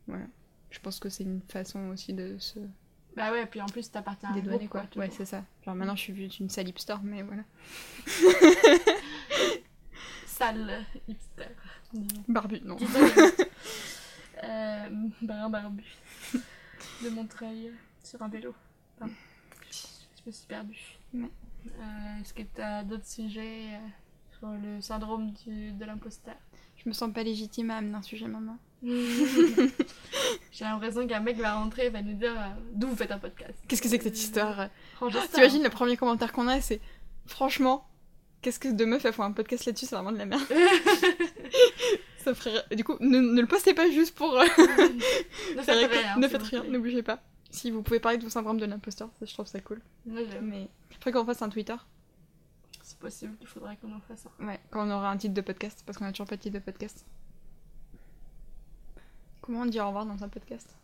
[0.07, 0.25] Voilà.
[0.71, 2.59] Je pense que c'est une façon aussi de se
[3.15, 4.87] Bah ouais, puis en plus t'appartiens à un groupe, quoi.
[4.91, 5.01] quoi.
[5.03, 5.43] Ouais, c'est ça.
[5.65, 7.43] Genre, maintenant, je suis une sale hipster, mais voilà.
[10.25, 11.55] Sale hipster.
[12.27, 12.77] Barbu, non.
[14.43, 14.89] Euh,
[15.21, 15.83] barbu.
[17.03, 17.71] De Montreuil
[18.03, 18.55] sur un vélo.
[18.97, 19.13] Pardon.
[19.69, 20.97] Je me suis perdue.
[21.13, 21.29] Ouais.
[21.67, 23.87] Euh, Est-ce que t'as d'autres sujets euh,
[24.39, 26.33] sur le syndrome du, de l'imposteur?
[26.75, 28.57] Je me sens pas légitime à amener un sujet maintenant.
[30.51, 33.19] J'ai l'impression qu'un mec va rentrer et va nous dire euh, d'où vous faites un
[33.19, 33.53] podcast.
[33.67, 35.27] Qu'est-ce que c'est que cette histoire ça.
[35.33, 36.81] T'imagines le premier commentaire qu'on a, c'est
[37.27, 37.87] franchement,
[38.41, 40.41] qu'est-ce que deux meufs elles font un podcast là-dessus, c'est vraiment de la merde.
[42.23, 42.63] Ça ferait...
[42.75, 44.43] Du coup, ne, ne le postez pas juste pour euh,
[45.55, 46.17] ne faites rien.
[46.17, 47.19] ne faites rien, bougez pas.
[47.49, 49.81] Si vous pouvez parler de vos syndromes de l'imposteur, ça, je trouve ça cool.
[50.05, 51.75] Mais faudrait qu'on fasse un Twitter.
[52.83, 54.47] C'est possible, il faudrait qu'on en fasse un.
[54.47, 56.59] Ouais, quand on aura un titre de podcast, parce qu'on a toujours pas de titre
[56.59, 57.05] de podcast.
[59.41, 60.75] Comment on dit au revoir dans un podcast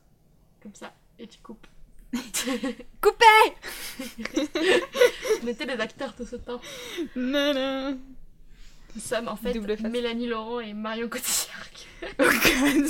[0.62, 1.68] Comme ça, et tu coupes.
[3.02, 3.26] Coupez
[5.44, 6.62] On était des acteurs tout ce temps.
[7.16, 8.00] Non, non.
[8.96, 9.92] Nous sommes en fait Double face.
[9.92, 11.66] Mélanie Laurent et Marion Cotillard.
[12.20, 12.88] Oh god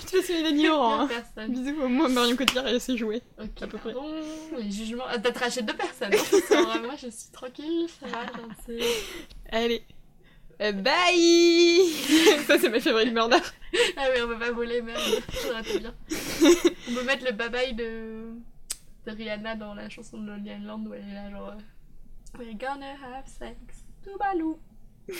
[0.00, 1.00] Je te laisse Mélanie Laurent.
[1.02, 1.08] hein.
[1.08, 1.52] Personne.
[1.52, 3.20] Bisous, moi Marion Cotillard elle sait jouer.
[3.38, 3.92] Ok, à peu près.
[3.92, 4.12] pardon.
[4.58, 5.04] Les jugements.
[5.06, 6.12] Ah, T'as traché deux personnes.
[6.14, 6.80] hein.
[6.82, 7.86] Moi, je suis tranquille.
[8.00, 8.78] Ça va, j'en sais.
[9.50, 9.84] Allez.
[10.62, 11.88] Euh, bye
[12.46, 13.38] Ça c'est ma favorite murder.
[13.96, 15.00] Ah oui, on peut pas voler, merde.
[15.60, 15.94] Été bien.
[16.90, 18.34] On peut mettre le bye-bye de...
[19.06, 21.48] de Rihanna dans la chanson de Lonely Island où elle est là, genre.
[21.48, 23.56] euh, We're gonna have sex.
[24.04, 24.58] Tout balou.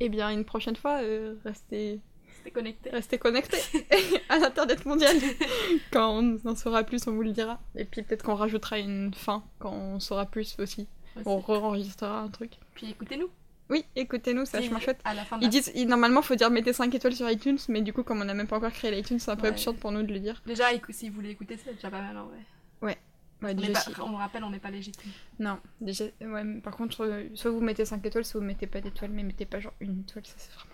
[0.00, 2.00] Eh bien une prochaine fois, euh, restez,
[2.44, 2.90] C'était connecté.
[2.90, 3.56] restez connectés
[4.28, 5.16] à l'internet mondial.
[5.90, 7.58] Quand on en saura plus, on vous le dira.
[7.74, 10.86] Et puis peut-être qu'on rajoutera une fin quand on saura plus aussi.
[11.24, 12.52] On re-enregistrera un truc.
[12.74, 13.28] Puis écoutez-nous.
[13.70, 15.00] Oui, écoutez-nous, c'est vachement chouette.
[15.04, 15.50] À la fin de Ils la...
[15.50, 18.24] disent, ils- normalement, faut dire mettez 5 étoiles sur iTunes, mais du coup, comme on
[18.26, 19.48] n'a même pas encore créé l'iTunes, c'est un peu Ouais.
[19.48, 20.42] absurde pour nous de le dire.
[20.44, 22.36] Déjà, si vous voulez écouter, c'est déjà pas mal en vrai.
[22.82, 22.98] Ouais,
[23.42, 25.10] On, est déjà, pas- on rappelle, on n'est pas légitime.
[25.38, 28.82] Non, déjà, ouais, par contre, euh, soit vous mettez 5 étoiles, soit vous mettez pas
[28.82, 30.73] d'étoiles, mais mettez pas genre une étoile, ça c'est vraiment.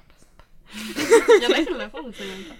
[1.38, 2.54] Il y en a qui le font, je sais même pas?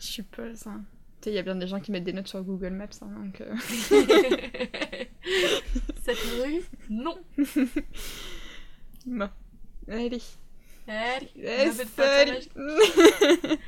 [0.00, 0.72] Je suis pas ça.
[1.20, 2.86] Tu sais, il y a bien des gens qui mettent des notes sur Google Maps,
[3.02, 3.40] hein, donc.
[3.40, 3.54] euh,
[6.04, 7.16] Cette rue, non.
[9.06, 9.28] Bon.
[9.88, 10.20] Allez.
[10.86, 11.70] Allez, Eh,